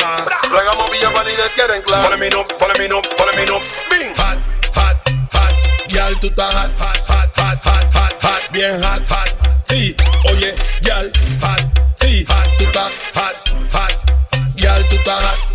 [0.49, 2.09] Luego Villa Vanilla quieren claro.
[2.09, 3.59] Ponle mi no, ponle mi no, ponle mi no.
[3.89, 4.15] Bing.
[4.15, 4.39] Hot,
[4.75, 4.95] hot,
[5.33, 5.89] hot.
[5.89, 8.51] Yal, tú estás hot, hot, hot, hot, hot, hot, hot.
[8.51, 9.29] Bien hot, hot.
[9.65, 9.97] Sí,
[10.31, 11.11] oye, yal,
[11.41, 11.61] hot.
[11.99, 13.35] Sí, hot, tú estás hot,
[13.73, 14.55] hot.
[14.55, 15.25] Yal, tú estás.
[15.25, 15.50] Hot,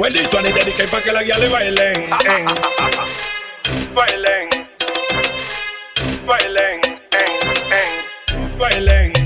[0.00, 2.10] Ey, Huelito ni dediqué pa' que las guiales bailen.
[2.24, 2.46] en.
[3.94, 4.48] Bailen.
[6.24, 6.80] Bailen.
[7.12, 7.32] en,
[7.70, 8.58] en.
[8.58, 9.19] Bailen.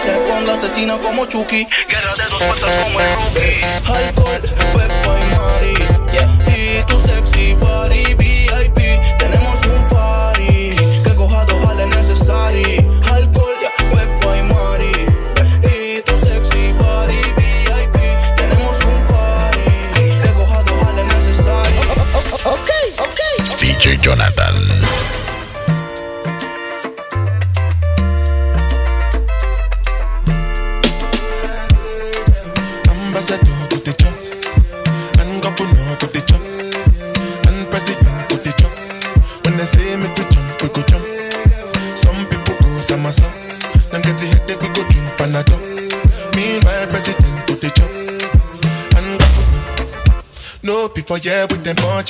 [0.00, 1.66] Se ponga asesino como Chucky.
[1.88, 3.60] Guerra de dos fuerzas como el rookie.
[3.84, 4.40] Alcohol,
[4.72, 5.74] Pepa y Mari.
[6.56, 7.79] Y tu sexy body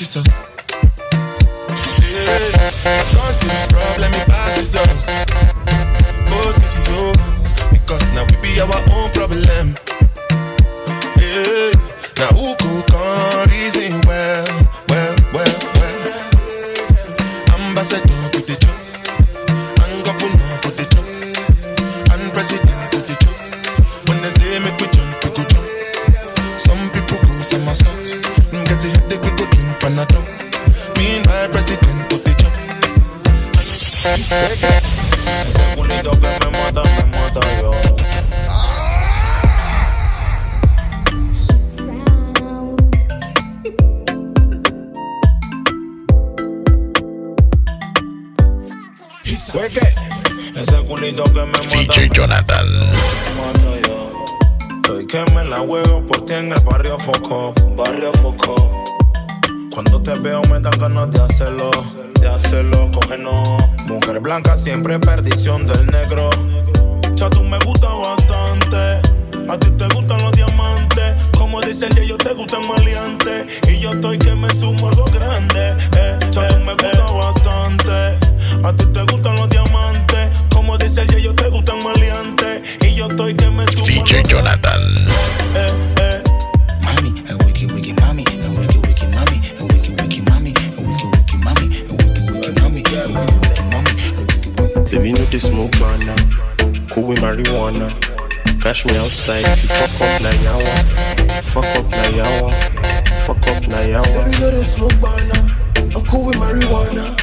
[0.00, 0.39] with
[73.68, 75.76] Y yo estoy que me sumo algo grande.
[75.96, 78.18] Eh, ya tú me gusta bastante.
[78.64, 80.28] A ti te gustan los diamantes.
[80.52, 82.62] Como dice el yo te gustan maleantes.
[82.86, 84.82] Y yo estoy que me sumo DJ Jonathan.
[85.54, 85.68] Eh,
[86.00, 86.22] eh.
[86.82, 91.06] Mami, a wiki wiki mami, a wiki wiki mami, a wiki wiki mami, a wiki
[91.06, 94.88] wiki mami, a wiki wiki mami, a wiki wiki mami, a wiki wiki.
[94.88, 96.14] Say we know the smoke banana,
[96.90, 97.90] cool with marijuana.
[98.62, 102.52] Cash me outside if you fuck up na yawa, fuck up na yawa,
[103.34, 104.04] fuck up na yawa.
[104.04, 105.56] Say we know the smoke banana.
[105.94, 107.14] I'm cool with marijuana.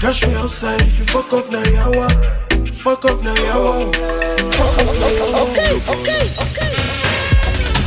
[0.00, 2.08] Cash me outside if you fuck up na yawa.
[2.74, 3.92] Fuck up na yawa.
[4.54, 5.42] Fuck up na yawa.
[5.48, 6.72] Okay, okay, okay.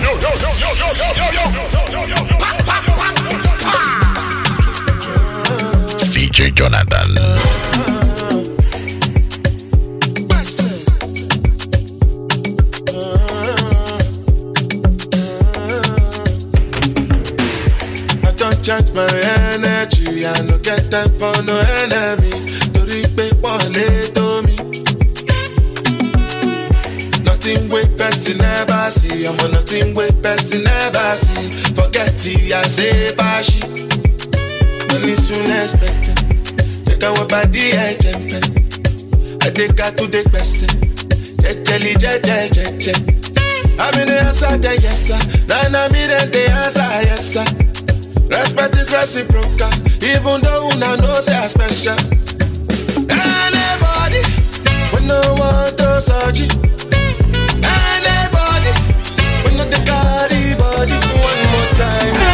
[0.01, 2.20] Yo, yo, yo, yo, yo, yo, yo, yo, yo, yo, yo.
[6.14, 7.09] DJ Jonathan.
[20.92, 22.32] time for no enemy.
[22.74, 24.56] Torí pé pọ̀ lé tó me.
[27.24, 29.26] Nothing wey person never see.
[29.30, 31.50] Ọmọ nothing wey person never see.
[31.76, 33.60] Forget ti I say bashi.
[34.89, 36.18] Money soon expected
[36.86, 38.42] jẹ́ káwọ́ bá dí ẹ̀jẹ̀ mpẹ́
[39.46, 40.70] àdéka tó dé pẹ̀sẹ̀
[43.84, 47.61] I'm in the answer dem yes sir, na na me dem the answer yes sir.
[48.32, 49.70] Respect is reciprocal,
[50.02, 51.98] even though una know say I special.
[53.12, 54.22] Anybody,
[54.94, 56.48] we no want to search.
[57.68, 58.72] Anybody,
[59.44, 60.96] we no the carry body.
[61.20, 62.31] One more time.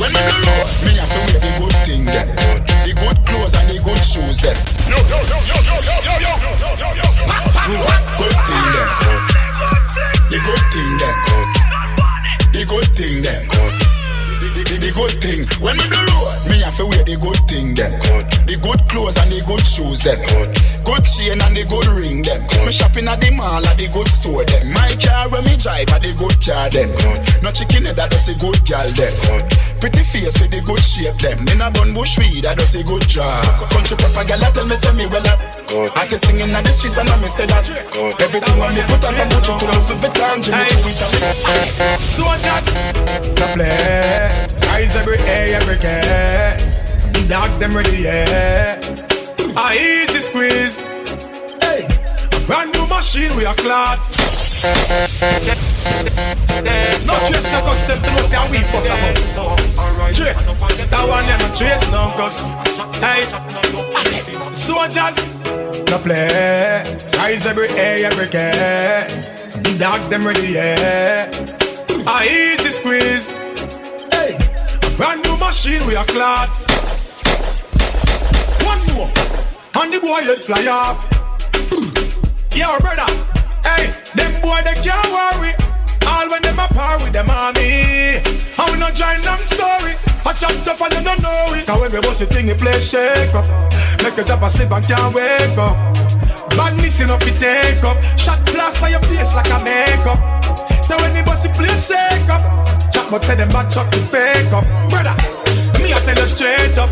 [0.00, 2.28] When me do low, me have to wear the good thing them.
[2.84, 4.56] The good clothes and the good shoes them.
[4.86, 7.06] Yo, yo, yo, yo, yo, yo, yo, yo, yo, yo, yo, yo.
[7.66, 8.88] Good thing them.
[10.30, 11.16] The good thing them.
[12.52, 13.42] The good thing them.
[14.56, 15.42] The, good thing.
[15.60, 17.90] When me do low, me have to wear the good thing them.
[18.46, 20.22] The good clothes and the good shoes them.
[20.86, 22.05] Good chain and the good ring.
[22.66, 24.74] Me shopping at the mall at the good store them.
[24.74, 26.90] My car when me drive at the good car them.
[27.42, 29.14] No chicken head that does a good gal them.
[29.78, 31.38] Pretty face with the good shape them.
[31.46, 33.46] In a bun bush weed that does a good job.
[33.70, 35.38] Country proper gal that tell me say me well up.
[36.10, 37.66] just singing at the streets and I me say that.
[37.94, 38.18] Good.
[38.18, 41.12] Everything when me put up from Gucci to Louis Vuitton, Jimmy Choo, it up.
[42.02, 42.66] Soldiers,
[43.38, 44.46] the play.
[44.74, 46.58] Eyes every day, every day.
[47.14, 48.82] The dogs them ready, yeah.
[49.54, 50.95] I easy squeeze.
[52.46, 53.98] Brand new machine we are clot.
[57.06, 59.34] No trace no custom to know say we for some us.
[60.14, 62.50] Tre, that one them trace no custom.
[63.02, 63.26] Hey,
[64.54, 65.28] soldiers,
[65.90, 66.84] no play.
[67.18, 69.06] Eyes every day, every day.
[69.08, 71.28] The dogs them ready, yeah.
[72.06, 73.32] A easy squeeze.
[74.12, 74.38] Hey,
[74.96, 76.48] brand new machine we are clot.
[78.62, 79.10] One more,
[79.82, 81.15] and the boy head fly off.
[82.56, 83.04] Yo, brother,
[83.68, 85.52] hey, them boy they can't worry.
[86.08, 88.16] All when them a par with them army.
[88.24, 89.92] And we not join them story.
[90.24, 91.68] I chop tough and you don't know it.
[91.68, 93.44] Cause when we bust the thing, it play shake up.
[94.00, 95.76] Make a drop and sleep and can't wake up.
[96.56, 98.00] Badness enough to take up.
[98.16, 100.16] Shot plaster your face like a makeup.
[100.80, 102.40] So when the it play shake up.
[102.88, 104.64] Chop but say them bad chuck the fake up.
[104.88, 105.12] Brother,
[105.76, 106.88] me I tell you straight up.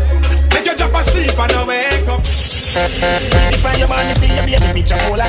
[0.53, 2.44] Make you drop and sleep and not wake up.
[2.75, 5.23] From your body see your baby picture fuller.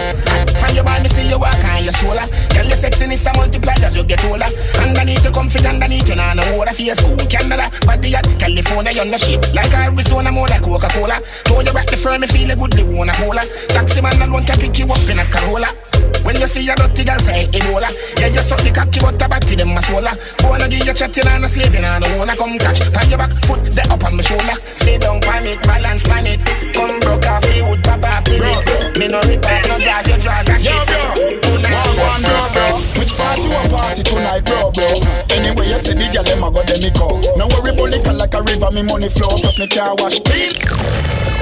[0.58, 2.26] From your body see you walk on your shoulder.
[2.50, 4.50] Girl your sexiness a multiply as you get older.
[4.82, 7.70] Underneath you comfy underneath you nah no water Face cool Canada.
[7.86, 11.22] Body at California you no shape Like Arizona more like Coca-Cola.
[11.46, 14.58] Throw you back the firm me feel a good wanna cola Taxi man alone can
[14.58, 15.85] pick you up in a Corolla
[16.24, 17.86] When you see a dirty girl say Ebola
[18.18, 21.26] Yeah, you suck the cocky but a batty them a swola Wanna give you chatting
[21.26, 22.80] and a slaving and a wanna come catch.
[22.92, 24.56] Pan your back foot the up on my shoulder.
[24.70, 26.40] Sit down pan it, balance pan it.
[26.74, 30.08] Come broke off the wood, pop off the bit Me no rip off no jazz,
[30.08, 30.74] your jaws and shit.
[30.74, 32.66] One, one, bro, bro.
[32.98, 34.88] Which party you a party tonight, bro, bro?
[35.34, 37.20] Anyway, you say the girl them a go them me go.
[37.36, 40.18] No worry, liquor like a river, me money flow, plus me car wash.
[40.24, 41.35] Clean.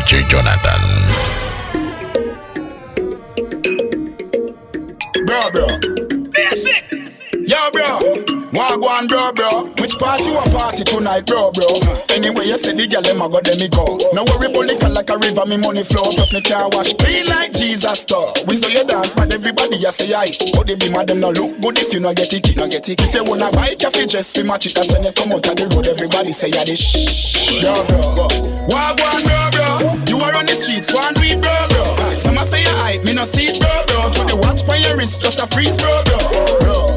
[0.00, 0.80] DJ Jonathan.
[5.26, 5.66] bro, bro.
[6.32, 6.84] Basic.
[7.46, 8.39] Yo, bro.
[8.50, 9.70] Wagwan, bro, bro.
[9.78, 11.70] Which party a party tonight, bro, bro?
[12.10, 13.94] Anyway, you say the girl them a go them me go.
[14.10, 17.54] No worry, liquor like a river, me money flow, plus me car wash clean like
[17.54, 18.34] Jesus store.
[18.50, 20.34] We say you dance, but everybody you say aye.
[20.50, 22.90] But they be mad them no look good if you no get it, no get
[22.90, 22.98] it.
[22.98, 24.74] If you wanna buy coffee, just fi match it.
[24.74, 26.82] As when you come out of the road, everybody say ya this.
[27.62, 28.26] Yo, bro.
[28.66, 29.94] Wagwan, bro, bro.
[30.10, 31.86] You are on the streets, one weed, bro, bro.
[32.18, 34.10] Some say you hype, me no see it, bro, bro.
[34.10, 36.18] Through the watch by your wrist, just a freeze, bro, bro.
[36.66, 36.89] Bro.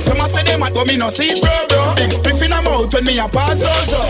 [0.00, 1.94] Some a say them at, but me no see it, bro, bro.
[1.94, 4.00] Big spliff in a mouth when me a pass, so, so.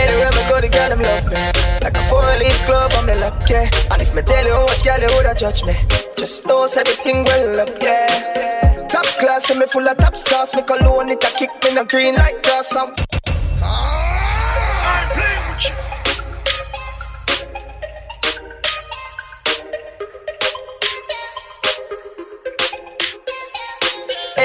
[0.00, 1.36] Anywhere me go, the girl them love me.
[1.84, 3.68] Like a four-leaf glove, I'm lucky.
[3.92, 5.76] And if me tell you how much girl you woulda judge me,
[6.16, 8.86] just know say the thing well up, yeah.
[8.88, 10.56] Top class, and me full of top sauce.
[10.56, 12.74] Me cologne it a kick me no green like grass.
[12.74, 12.96] I'm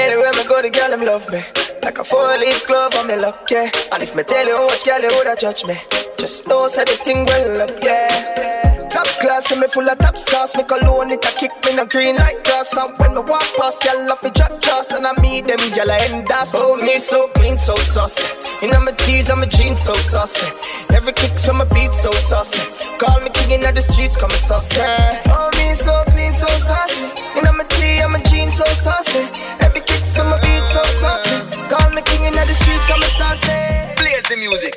[0.06, 1.40] Anywhere me go, the girl them love me.
[1.82, 3.56] Like a four-leaf glove, I'm lucky.
[3.56, 5.74] And if me tell you how much girl you woulda judge me,
[6.16, 8.75] just know say the thing well up, yeah.
[8.96, 10.56] Top class, and me full of top sauce.
[10.56, 12.72] Me cologne it a kick me no green like grass.
[12.80, 15.92] And when me walk past, girl off the drop trust, and I meet them girl
[15.92, 16.48] I end up.
[16.56, 18.24] Oh me so clean, so saucy.
[18.64, 20.48] And I'm a tease, I'm a jeans, so saucy.
[20.96, 22.64] Every kick from my beat, so saucy.
[22.96, 24.80] Call me king in the streets, come saucy.
[25.28, 27.04] Oh me so clean, so saucy.
[27.36, 29.28] And I'm a tee, I'm a jeans, so saucy.
[29.60, 31.36] Every kick from my beat, so saucy.
[31.68, 33.52] Call me king in the street, come saucy.
[34.00, 34.72] Plays the music.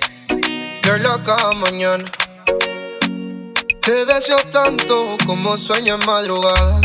[0.84, 2.29] Girl, cada mañana
[3.90, 6.80] Te deseo tanto como sueño en madrugada.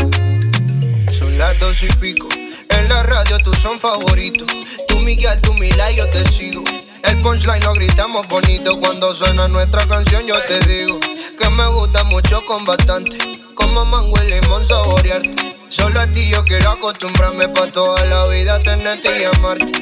[1.11, 2.27] Son las dos y pico
[2.67, 4.51] En la radio tú son favoritos.
[4.87, 6.63] Tú Miguel, tú Mila y yo te sigo.
[7.03, 8.79] El punchline lo gritamos bonito.
[8.79, 10.99] Cuando suena nuestra canción yo te digo
[11.39, 13.15] Que me gusta mucho con bastante.
[13.53, 15.57] Como mango y limón saborearte.
[15.69, 19.73] Solo a ti yo quiero acostumbrarme Pa' toda la vida tenerte y amarte.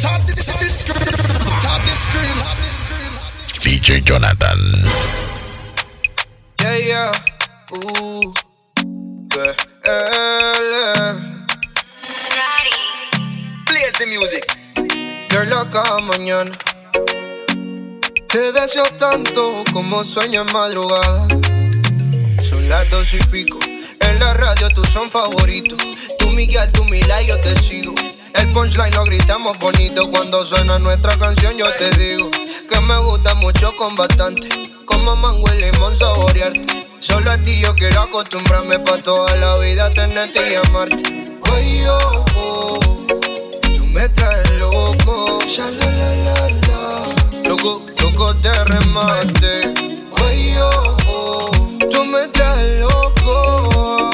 [0.00, 0.32] Top the
[6.68, 7.12] BL.
[13.64, 14.44] Plays the music.
[15.30, 16.50] Girl, cada mañana.
[18.28, 21.26] Te deseo tanto como sueño en madrugada.
[22.42, 23.58] Son las dos y pico.
[24.00, 25.78] En la radio tú son favoritos.
[26.18, 27.94] Tú Miguel, tú Mila y yo te sigo.
[28.34, 31.56] El punchline lo gritamos bonito cuando suena nuestra canción.
[31.56, 34.67] Yo te digo que me gusta mucho con bastante.
[34.88, 36.88] Como mango y limón saborearte.
[36.98, 41.38] Solo a ti yo quiero acostumbrarme pa' toda la vida tenerte y amarte.
[41.52, 42.80] Ay, oh, oh,
[43.76, 45.38] tú me traes loco.
[46.66, 47.48] La.
[47.48, 49.74] Loco, loco de remate.
[50.24, 51.50] Ay, oh, oh,
[51.90, 54.10] tú me traes loco.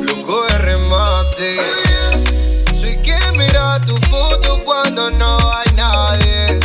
[0.00, 1.56] Loco de remate.
[2.74, 6.60] Soy quien mira tu foto cuando no hay nadie.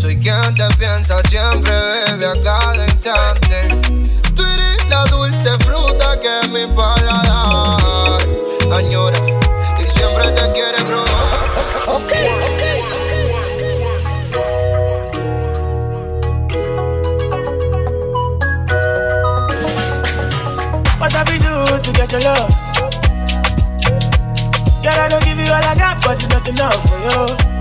[0.00, 1.72] Soy quien te piensa siempre,
[2.10, 3.68] bebe a cada instante.
[4.34, 8.20] Tú eres la dulce fruta que mi paladar
[8.72, 9.18] añora.
[9.78, 11.42] Y siempre te quiere probar.
[20.98, 22.48] What have we do to get your love?
[24.82, 27.51] Girl, I don't give you all I got, but it's not enough for you.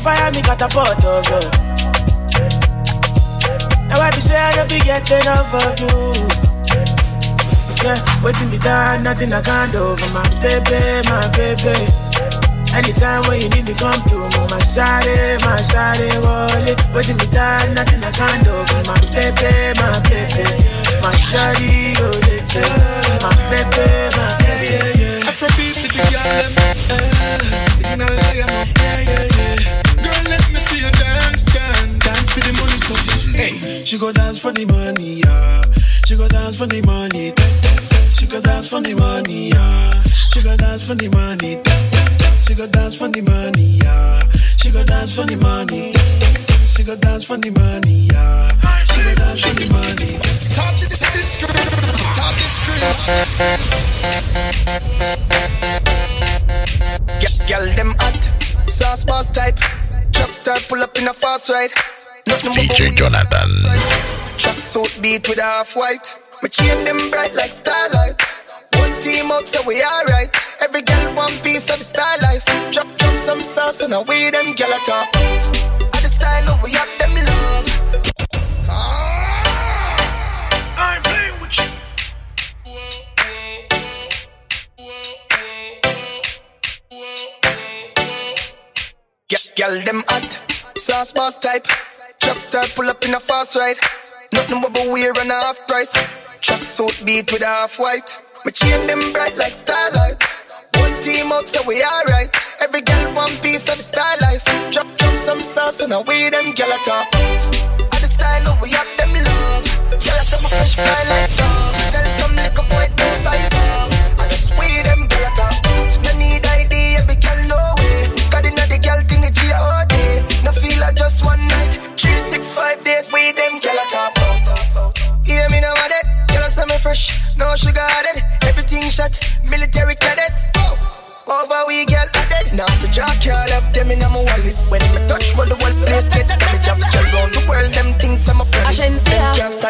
[0.00, 1.40] Show fire me catapult of you.
[3.88, 6.12] Now I be say I don't be getting enough of you.
[7.84, 11.76] Yeah, waiting me down, nothing I can't do for my baby, my baby.
[12.72, 16.80] Anytime when you need me, come to me, my shawty, my shawty, wallet.
[16.94, 20.48] Waiting me down, nothing I can't do for my baby, my baby.
[21.04, 25.09] My shawty, oh, my baby, my baby.
[25.30, 26.52] Afrobeat for the girl them,
[26.90, 29.82] eh, signal them, yeah, yeah, yeah.
[30.02, 32.94] Girl, let me see you dance, dance, dance for the money, so
[33.38, 35.62] hey, she go dance for the money, yeah.
[36.06, 37.32] She go dance for the money,
[38.10, 40.02] she go dance for the money, yeah.
[40.32, 41.58] She go dance for the money.
[42.40, 44.20] She go dance for the money, yeah.
[44.56, 45.92] She go dance for the money.
[46.70, 48.48] She go dance for the money, yeah.
[48.86, 50.16] She go dance for the money.
[50.54, 51.66] Talk to this, this screen.
[52.14, 52.54] Talk this
[57.20, 58.22] G- Girl, them hot,
[58.70, 59.56] sauce boss type.
[60.12, 61.72] Truck star pull up in a fast ride.
[62.26, 63.50] Nothing but DJ Jonathan.
[64.38, 66.16] Truck suit beat with a half white.
[66.42, 68.14] My chain them bright like starlight.
[68.74, 70.30] Whole team out so we alright.
[70.62, 72.44] Every girl one piece of the star life.
[72.70, 75.08] Drop drop some sauce and away them girl at top.
[75.16, 75.79] At the
[76.20, 77.66] style of we have them love.
[78.68, 79.96] Ah!
[80.76, 81.68] I ain't playing with you.
[89.56, 90.30] Girl them hot,
[90.78, 91.66] sauce boss type.
[92.20, 93.78] Truck star pull up in a fast ride.
[94.32, 95.92] Nothing but wear and a half price.
[96.40, 98.18] Truck suit beat with a half white.
[98.44, 100.16] My chain them bright like starlight.
[100.76, 102.30] Whole team out so we alright.
[102.60, 104.44] Every girl one piece of the star life.
[104.70, 107.06] Drop drop some sauce and away them girl at top.
[107.94, 109.64] At the style we have them love.
[109.90, 111.49] Girl I some fresh fry like dog.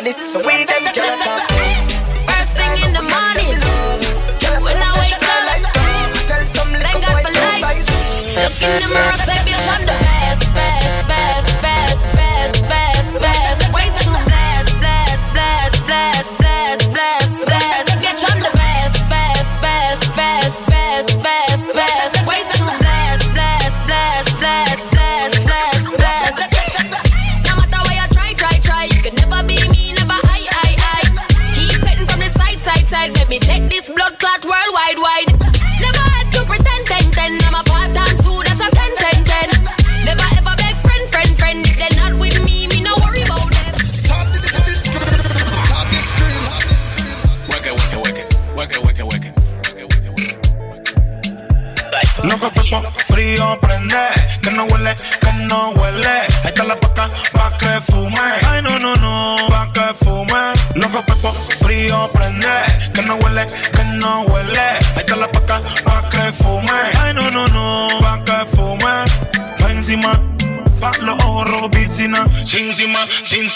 [0.01, 0.65] Stand it, so we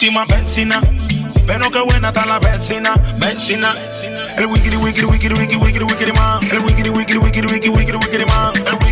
[0.04, 0.82] Chima benzina.
[1.46, 3.74] Pero qué buena está la benzina, benzina.
[4.36, 6.42] El wiggity wiggity wiggity wiggity wiggity wiggity man.
[6.52, 8.52] El wiggity wiggity wiggity wiggity wiggity wiggity man.
[8.66, 8.83] El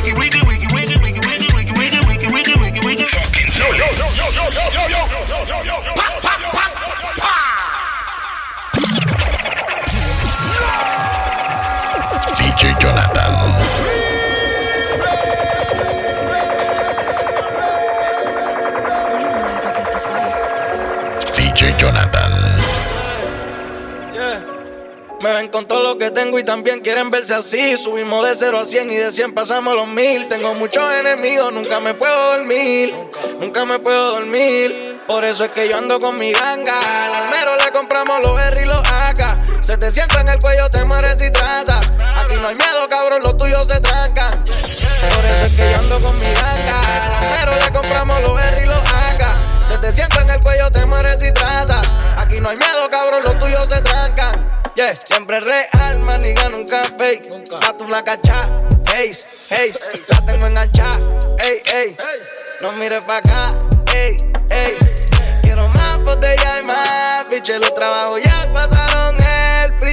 [25.23, 27.77] Me ven con todo lo que tengo y también quieren verse así.
[27.77, 30.27] Subimos de 0 a 100 y de 100 pasamos los mil.
[30.27, 32.93] Tengo muchos enemigos, nunca me puedo dormir.
[33.39, 35.01] Nunca me puedo dormir.
[35.07, 37.07] Por eso es que yo ando con mi ganga.
[37.07, 39.63] Al almero le compramos los R y los AK.
[39.63, 41.79] Se te sienta en el cuello, te mueres si trata.
[41.79, 44.45] Aquí no hay miedo, cabrón, los tuyos se trancan.
[44.45, 46.81] Por eso es que yo ando con mi ganga.
[47.07, 49.65] Al almero le compramos los R y los AK.
[49.65, 51.81] Se te sienta en el cuello, te mueres si trata.
[52.17, 54.52] Aquí no hay miedo, cabrón, los tuyos se trancan.
[54.75, 57.29] Yeah, siempre real, maniga, nunca fake.
[57.61, 58.49] Gato una cacha,
[58.95, 59.13] hey,
[59.51, 59.71] hey,
[60.09, 60.99] la tengo enganchada,
[61.39, 61.97] ey, ey.
[62.61, 63.53] No mires pa' acá,
[63.95, 64.17] ey,
[64.51, 64.79] ey.
[65.43, 69.17] Quiero más botella y más, piche, los trabajos ya pasaron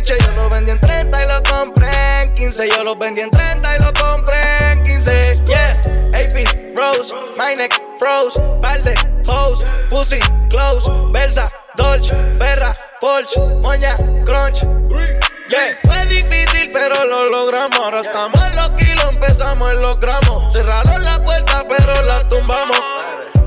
[0.01, 2.69] Yo lo vendí en 30 y lo compré en 15.
[2.69, 5.43] Yo lo vendí en 30 y lo compré en 15.
[5.45, 5.81] Yeah,
[6.13, 8.93] AP, Rose, my neck, froze, par de
[9.27, 10.19] hoes, pussy,
[10.49, 13.93] close, Versa, Dolce, Ferra, Porsche, Moña,
[14.25, 14.61] Crunch.
[15.49, 17.77] Yeah, fue difícil, pero lo logramos.
[17.77, 20.53] Ahora estamos en los kilos, empezamos en los gramos.
[20.53, 22.81] Cerraron la puerta, pero la tumbamos.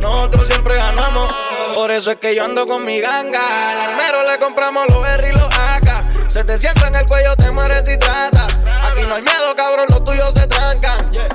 [0.01, 1.33] Nosotros siempre ganamos.
[1.75, 3.71] Por eso es que yo ando con mi ganga.
[3.71, 5.42] Al almero le compramos los AK.
[6.33, 8.47] Se te sienta en el cuello, te mueres si trata.
[8.47, 11.13] Aquí no hay miedo, cabrón, los tuyos se trancan.
[11.13, 11.29] Yeah.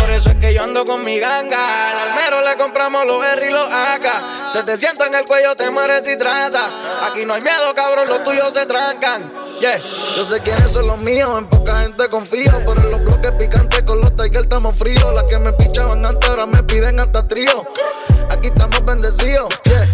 [0.00, 1.90] Por eso es que yo ando con mi ganga.
[1.90, 4.50] Al almero le compramos los R y los AK.
[4.50, 6.66] Se te sienta en el cuello, te mueres y trata.
[7.06, 9.30] Aquí no hay miedo, cabrón, los tuyos se trancan.
[9.60, 9.78] Yeah.
[9.78, 12.50] Yo sé quiénes son los míos, en poca gente confío.
[12.66, 15.14] Pero en los bloques picantes con los Tiger estamos fríos.
[15.14, 17.64] Las que me pichaban antes ahora me piden hasta trío.
[18.28, 19.86] Aquí estamos bendecidos, yeah.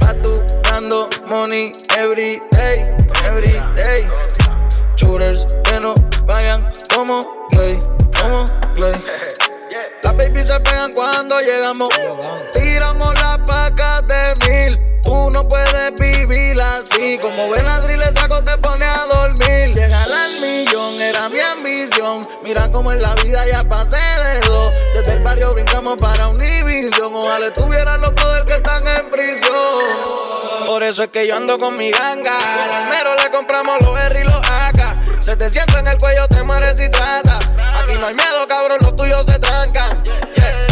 [0.00, 2.96] Paturando money every day,
[3.42, 4.08] every day.
[4.96, 7.20] Shooters que no vayan como
[7.50, 7.78] play,
[8.20, 8.94] como play.
[10.02, 11.88] Las babies se pegan cuando llegamos.
[12.52, 15.00] Tiramos las pacas de mil.
[15.02, 17.18] Tú no puedes vivir así.
[17.20, 19.74] Como ven el trago te pone a dormir.
[19.74, 22.22] Llegar al millón era mi ambición.
[22.42, 24.72] Mira cómo en la vida ya pasé de dos.
[24.94, 27.14] Desde el barrio brincamos para Univision.
[27.14, 30.31] Ojalá tuvieran los poderes que están en prisión.
[30.72, 32.38] Por eso es que yo ando con mi ganga.
[32.38, 35.20] Al almero le compramos los R y los AK.
[35.20, 37.38] Se te sienta en el cuello, te mueres y trata.
[37.76, 40.02] Aquí no hay miedo, cabrón, los tuyos se trancan.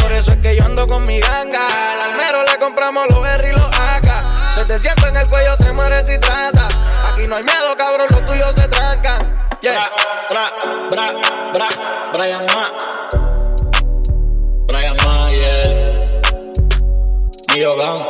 [0.01, 1.67] Por eso es que yo ando con mi ganga.
[1.93, 4.55] Al almero le compramos los R y los AK.
[4.55, 6.67] Se te sienta en el cuello, te mueres y trata.
[7.13, 9.39] Aquí no hay miedo, cabrón, los tuyos se trancan.
[9.61, 9.83] Yeah.
[10.31, 10.51] Bra,
[10.89, 11.07] bra,
[11.53, 11.69] bra,
[12.15, 12.73] Brian Ma.
[14.67, 14.95] Brian.
[17.53, 18.09] Mio Gang.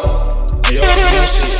[0.70, 1.59] Gang.